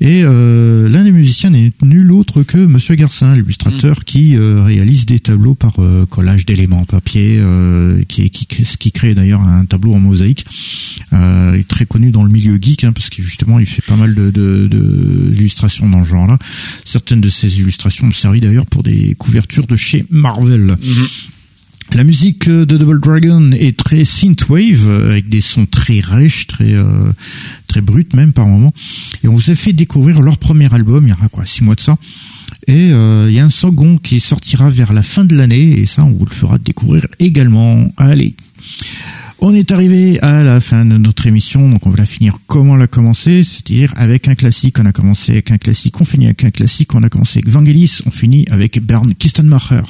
et 0.00 0.22
euh, 0.24 0.88
l'un 0.88 1.04
des 1.04 1.12
musiciens 1.12 1.50
n'est 1.50 1.72
nul 1.82 2.12
autre 2.12 2.42
que 2.42 2.58
Monsieur 2.58 2.94
Garcin, 2.94 3.34
l'illustrateur 3.34 3.98
mm. 4.00 4.04
qui 4.04 4.36
euh, 4.36 4.62
réalise 4.62 5.06
des 5.06 5.20
tableaux 5.20 5.54
par 5.54 5.74
euh, 5.78 6.06
collage 6.06 6.46
d'éléments 6.46 6.84
papier, 6.84 7.42
qui, 8.08 8.30
qui, 8.30 8.46
qui 8.46 8.92
crée 8.92 9.14
d'ailleurs 9.14 9.40
un 9.40 9.64
tableau 9.64 9.94
en 9.94 9.98
mosaïque. 9.98 10.44
il 11.12 11.60
est 11.60 11.68
très 11.68 11.86
connu 11.86 12.10
dans 12.10 12.24
le 12.24 12.30
milieu 12.30 12.58
geek 12.60 12.84
hein, 12.84 12.92
parce 12.92 13.10
que 13.10 13.22
justement 13.22 13.58
il 13.58 13.66
fait 13.66 13.82
pas 13.82 13.96
mal 13.96 14.14
de, 14.14 14.30
de, 14.30 14.66
de 14.66 15.90
dans 15.90 16.04
ce 16.04 16.10
genre-là. 16.10 16.38
Certaines 16.84 17.20
de 17.20 17.28
ses 17.28 17.60
illustrations 17.60 18.06
ont 18.06 18.12
servi 18.12 18.40
d'ailleurs 18.40 18.66
pour 18.66 18.82
des 18.82 19.14
couvertures 19.18 19.66
de 19.66 19.76
chez 19.76 20.04
Marvel. 20.10 20.76
Mm-hmm. 20.80 21.28
La 21.94 22.04
musique 22.04 22.48
de 22.48 22.76
Double 22.78 23.00
Dragon 23.00 23.52
est 23.52 23.76
très 23.76 24.04
synthwave 24.04 24.90
avec 24.90 25.28
des 25.28 25.42
sons 25.42 25.66
très 25.66 26.00
riches, 26.00 26.46
très 26.46 26.72
euh, 26.72 27.12
très 27.66 27.82
bruts 27.82 28.08
même 28.14 28.32
par 28.32 28.46
moments. 28.46 28.72
Et 29.22 29.28
on 29.28 29.34
vous 29.34 29.50
a 29.50 29.54
fait 29.54 29.74
découvrir 29.74 30.22
leur 30.22 30.38
premier 30.38 30.72
album 30.72 31.04
il 31.04 31.10
y 31.10 31.12
a 31.12 31.28
quoi 31.30 31.44
six 31.44 31.62
mois 31.62 31.74
de 31.74 31.80
ça. 31.80 31.96
Et 32.66 32.92
euh, 32.92 33.26
il 33.28 33.34
y 33.34 33.40
a 33.40 33.44
un 33.44 33.50
second 33.50 33.98
qui 33.98 34.20
sortira 34.20 34.70
vers 34.70 34.94
la 34.94 35.02
fin 35.02 35.24
de 35.24 35.36
l'année 35.36 35.80
et 35.80 35.84
ça 35.84 36.02
on 36.04 36.12
vous 36.12 36.24
le 36.24 36.30
fera 36.30 36.58
découvrir 36.58 37.06
également. 37.18 37.92
Allez. 37.98 38.34
On 39.40 39.52
est 39.54 39.70
arrivé 39.70 40.18
à 40.20 40.42
la 40.42 40.60
fin 40.60 40.86
de 40.86 40.96
notre 40.96 41.26
émission, 41.26 41.68
donc 41.68 41.86
on 41.86 41.90
va 41.90 41.98
la 41.98 42.06
finir 42.06 42.38
comme 42.46 42.70
on 42.70 42.76
l'a 42.76 42.86
commencé, 42.86 43.42
c'est-à-dire 43.42 43.92
avec 43.96 44.28
un 44.28 44.34
classique. 44.34 44.78
On 44.78 44.86
a 44.86 44.92
commencé 44.92 45.32
avec 45.32 45.50
un 45.50 45.58
classique, 45.58 46.00
on 46.00 46.06
finit 46.06 46.26
avec 46.26 46.44
un 46.44 46.50
classique. 46.50 46.94
On 46.94 47.02
a 47.02 47.10
commencé 47.10 47.40
avec 47.40 47.48
Vangelis, 47.48 48.00
on 48.06 48.10
finit 48.10 48.46
avec 48.50 48.80
Bernd 48.80 49.12
Kistenmacher. 49.18 49.82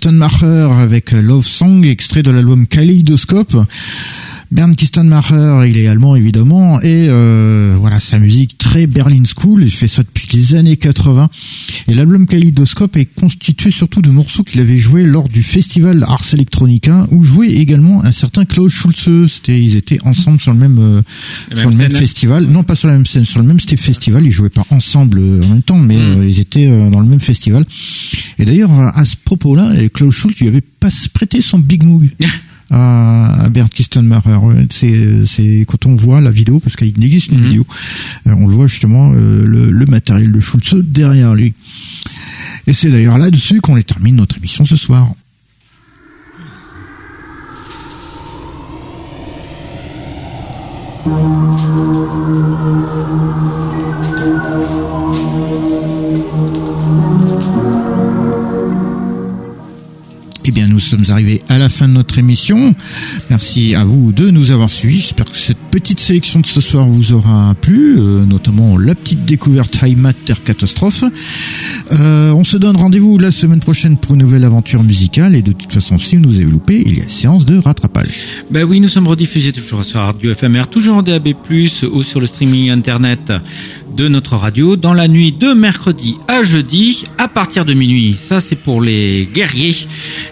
Kistenmacher 0.00 0.68
avec 0.80 1.12
Love 1.12 1.44
Song, 1.44 1.84
extrait 1.84 2.22
de 2.22 2.30
l'album 2.30 2.66
Kaleidoscope. 2.66 3.54
Bernd 4.50 4.74
Kistenmacher, 4.74 5.64
il 5.68 5.76
est 5.76 5.88
allemand 5.88 6.16
évidemment, 6.16 6.80
et 6.80 7.08
euh, 7.10 7.76
voilà 7.78 8.00
sa 8.00 8.18
musique 8.18 8.56
très 8.56 8.86
Berlin 8.86 9.24
School, 9.24 9.62
il 9.62 9.70
fait 9.70 9.88
ça 9.88 10.02
depuis 10.02 10.26
les 10.32 10.54
années 10.54 10.78
80. 10.78 11.28
Kaleidoscope 12.30 12.96
est 12.96 13.06
constitué 13.06 13.70
surtout 13.70 14.00
de 14.00 14.08
morceaux 14.08 14.44
qu'il 14.44 14.60
avait 14.60 14.78
joués 14.78 15.02
lors 15.02 15.28
du 15.28 15.42
festival 15.42 16.04
Ars 16.04 16.24
Electronica, 16.32 17.06
où 17.10 17.24
jouait 17.24 17.50
également 17.50 18.04
un 18.04 18.12
certain 18.12 18.44
Klaus 18.44 18.72
Schulze. 18.72 19.32
C'était, 19.32 19.60
ils 19.60 19.76
étaient 19.76 19.98
ensemble 20.04 20.40
sur 20.40 20.52
le 20.52 20.58
même, 20.58 20.78
euh, 20.78 21.02
sur 21.56 21.70
le 21.70 21.76
même 21.76 21.90
festival. 21.90 22.46
Non, 22.46 22.62
pas 22.62 22.76
sur 22.76 22.86
la 22.86 22.94
même 22.94 23.06
scène, 23.06 23.24
sur 23.24 23.40
le 23.40 23.46
même 23.46 23.58
festival. 23.58 24.24
Ils 24.24 24.30
jouaient 24.30 24.48
pas 24.48 24.64
ensemble 24.70 25.18
euh, 25.18 25.42
en 25.42 25.48
même 25.48 25.62
temps, 25.62 25.78
mais 25.78 25.96
hmm. 25.96 26.28
ils 26.28 26.40
étaient 26.40 26.68
dans 26.90 27.00
le 27.00 27.06
même 27.06 27.20
festival. 27.20 27.64
Et 28.38 28.44
d'ailleurs, 28.44 28.70
à 28.70 29.04
ce 29.04 29.16
propos-là, 29.16 29.72
Klaus 29.92 30.14
Schulze 30.14 30.38
lui 30.38 30.48
avait 30.48 30.60
pas 30.60 30.88
prêté 31.12 31.40
son 31.40 31.58
Big 31.58 31.82
Moog. 31.82 32.10
à 32.70 33.48
Bert 33.50 33.68
Kistenmacher. 33.68 34.38
C'est 34.70 35.26
c'est 35.26 35.64
quand 35.66 35.86
on 35.86 35.96
voit 35.96 36.20
la 36.20 36.30
vidéo 36.30 36.60
parce 36.60 36.76
qu'il 36.76 37.04
existe 37.04 37.32
une 37.32 37.38
mhm. 37.38 37.48
vidéo, 37.48 37.66
euh, 38.26 38.34
on 38.38 38.46
le 38.46 38.54
voit 38.54 38.68
justement 38.68 39.12
euh, 39.12 39.44
le, 39.44 39.70
le 39.70 39.86
matériel 39.86 40.30
de 40.32 40.40
Schulze 40.40 40.76
derrière 40.84 41.34
lui. 41.34 41.52
Et 42.66 42.72
c'est 42.72 42.90
d'ailleurs 42.90 43.18
là-dessus 43.18 43.60
qu'on 43.60 43.80
termine 43.82 44.16
notre 44.16 44.36
émission 44.36 44.64
ce 44.64 44.76
soir. 44.76 45.08
Eh 60.46 60.52
bien, 60.52 60.66
nous 60.66 60.80
sommes 60.80 61.04
arrivés 61.10 61.42
à 61.48 61.58
la 61.58 61.68
fin 61.68 61.86
de 61.86 61.92
notre 61.92 62.18
émission. 62.18 62.74
Merci 63.28 63.74
à 63.74 63.84
vous 63.84 64.10
de 64.10 64.30
nous 64.30 64.52
avoir 64.52 64.70
suivis. 64.70 65.00
J'espère 65.00 65.26
que 65.26 65.36
cette 65.36 65.58
petite 65.70 66.00
sélection 66.00 66.40
de 66.40 66.46
ce 66.46 66.62
soir 66.62 66.86
vous 66.86 67.12
aura 67.12 67.54
plu, 67.60 67.98
euh, 67.98 68.24
notamment 68.24 68.78
la 68.78 68.94
petite 68.94 69.26
découverte 69.26 69.78
High 69.82 69.98
Terre 70.24 70.42
Catastrophe. 70.42 71.04
Euh, 71.92 72.32
on 72.32 72.44
se 72.44 72.56
donne 72.56 72.76
rendez-vous 72.76 73.18
la 73.18 73.30
semaine 73.30 73.60
prochaine 73.60 73.98
pour 73.98 74.14
une 74.14 74.22
nouvelle 74.22 74.44
aventure 74.44 74.82
musicale. 74.82 75.34
Et 75.36 75.42
de 75.42 75.52
toute 75.52 75.72
façon, 75.72 75.98
si 75.98 76.16
vous 76.16 76.22
nous 76.22 76.36
avez 76.36 76.44
loupé, 76.44 76.82
il 76.86 76.98
y 76.98 77.02
a 77.02 77.08
séance 77.08 77.44
de 77.44 77.58
rattrapage. 77.58 78.24
Ben 78.50 78.64
oui, 78.64 78.80
nous 78.80 78.88
sommes 78.88 79.08
rediffusés 79.08 79.52
toujours 79.52 79.84
sur 79.84 80.00
Radio 80.00 80.34
FMR, 80.34 80.68
toujours 80.70 80.96
en 80.96 81.02
DAB+, 81.02 81.34
ou 81.92 82.02
sur 82.02 82.20
le 82.20 82.26
streaming 82.26 82.70
internet 82.70 83.32
de 83.96 84.08
notre 84.08 84.36
radio 84.36 84.76
dans 84.76 84.94
la 84.94 85.08
nuit 85.08 85.32
de 85.32 85.52
mercredi 85.52 86.16
à 86.28 86.42
jeudi 86.42 87.04
à 87.18 87.28
partir 87.28 87.64
de 87.64 87.74
minuit. 87.74 88.16
Ça, 88.18 88.40
c'est 88.40 88.56
pour 88.56 88.80
les 88.80 89.28
guerriers. 89.34 89.76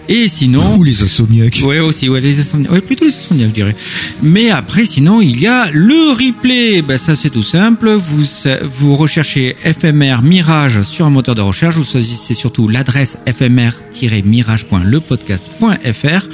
Et 0.07 0.27
sinon. 0.27 0.77
Ou 0.77 0.83
les 0.83 1.03
insomniaques. 1.03 1.61
Ouais, 1.63 1.79
aussi, 1.79 2.09
ouais, 2.09 2.21
les 2.21 2.39
insomniaques. 2.39 2.71
Ouais, 2.71 2.81
plutôt 2.81 3.05
les 3.05 3.15
insomniaques, 3.15 3.49
je 3.49 3.53
dirais. 3.53 3.75
Mais 4.23 4.49
après, 4.49 4.85
sinon, 4.85 5.21
il 5.21 5.39
y 5.39 5.45
a 5.47 5.69
le 5.71 6.11
replay. 6.11 6.81
Ben, 6.81 6.97
ça, 6.97 7.15
c'est 7.15 7.29
tout 7.29 7.43
simple. 7.43 7.91
Vous, 7.91 8.25
vous 8.71 8.95
recherchez 8.95 9.55
FMR 9.63 10.21
Mirage 10.23 10.81
sur 10.83 11.05
un 11.05 11.09
moteur 11.09 11.35
de 11.35 11.41
recherche. 11.41 11.75
Vous 11.75 11.85
choisissez 11.85 12.33
surtout 12.33 12.67
l'adresse 12.67 13.17
fmr-mirage.lepodcast.fr. 13.27 16.27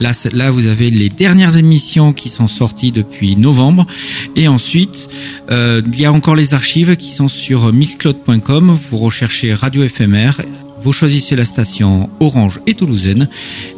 Là, 0.00 0.12
là, 0.32 0.50
vous 0.50 0.66
avez 0.66 0.90
les 0.90 1.08
dernières 1.08 1.56
émissions 1.56 2.12
qui 2.12 2.28
sont 2.28 2.48
sorties 2.48 2.92
depuis 2.92 3.36
novembre. 3.36 3.86
Et 4.36 4.46
ensuite, 4.48 5.08
euh, 5.50 5.80
il 5.92 6.00
y 6.00 6.04
a 6.04 6.12
encore 6.12 6.36
les 6.36 6.54
archives 6.54 6.69
qui 6.70 7.10
sont 7.10 7.28
sur 7.28 7.72
misscloud.com. 7.72 8.70
Vous 8.70 8.98
recherchez 8.98 9.52
Radio 9.52 9.88
FMR, 9.88 10.40
vous 10.80 10.92
choisissez 10.92 11.34
la 11.34 11.42
station 11.42 12.08
Orange 12.20 12.60
et 12.68 12.74
Toulousaine, 12.74 13.28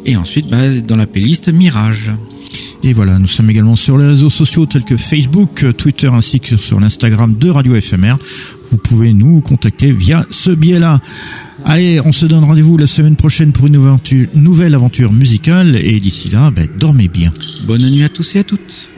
et 0.05 0.15
ensuite 0.15 0.51
bah, 0.51 0.69
dans 0.69 0.95
la 0.95 1.07
playlist 1.07 1.49
Mirage. 1.49 2.11
Et 2.83 2.93
voilà, 2.93 3.17
nous 3.17 3.27
sommes 3.27 3.49
également 3.49 3.75
sur 3.75 3.97
les 3.97 4.05
réseaux 4.05 4.29
sociaux 4.29 4.67
tels 4.67 4.83
que 4.83 4.95
Facebook, 4.95 5.65
Twitter 5.75 6.09
ainsi 6.13 6.39
que 6.39 6.55
sur 6.55 6.79
l'Instagram 6.79 7.35
de 7.35 7.49
Radio 7.49 7.81
FMR. 7.81 8.17
Vous 8.69 8.77
pouvez 8.77 9.11
nous 9.11 9.41
contacter 9.41 9.91
via 9.91 10.23
ce 10.29 10.51
biais-là. 10.51 11.01
Allez, 11.65 11.99
on 12.05 12.11
se 12.11 12.27
donne 12.27 12.43
rendez-vous 12.43 12.77
la 12.77 12.87
semaine 12.87 13.15
prochaine 13.15 13.53
pour 13.53 13.65
une 13.65 13.81
nouvelle 14.35 14.75
aventure 14.75 15.13
musicale 15.13 15.77
et 15.77 15.99
d'ici 15.99 16.29
là, 16.29 16.51
bah, 16.51 16.63
dormez 16.77 17.07
bien. 17.07 17.31
Bonne 17.65 17.89
nuit 17.89 18.03
à 18.03 18.09
tous 18.09 18.35
et 18.35 18.39
à 18.39 18.43
toutes. 18.43 18.89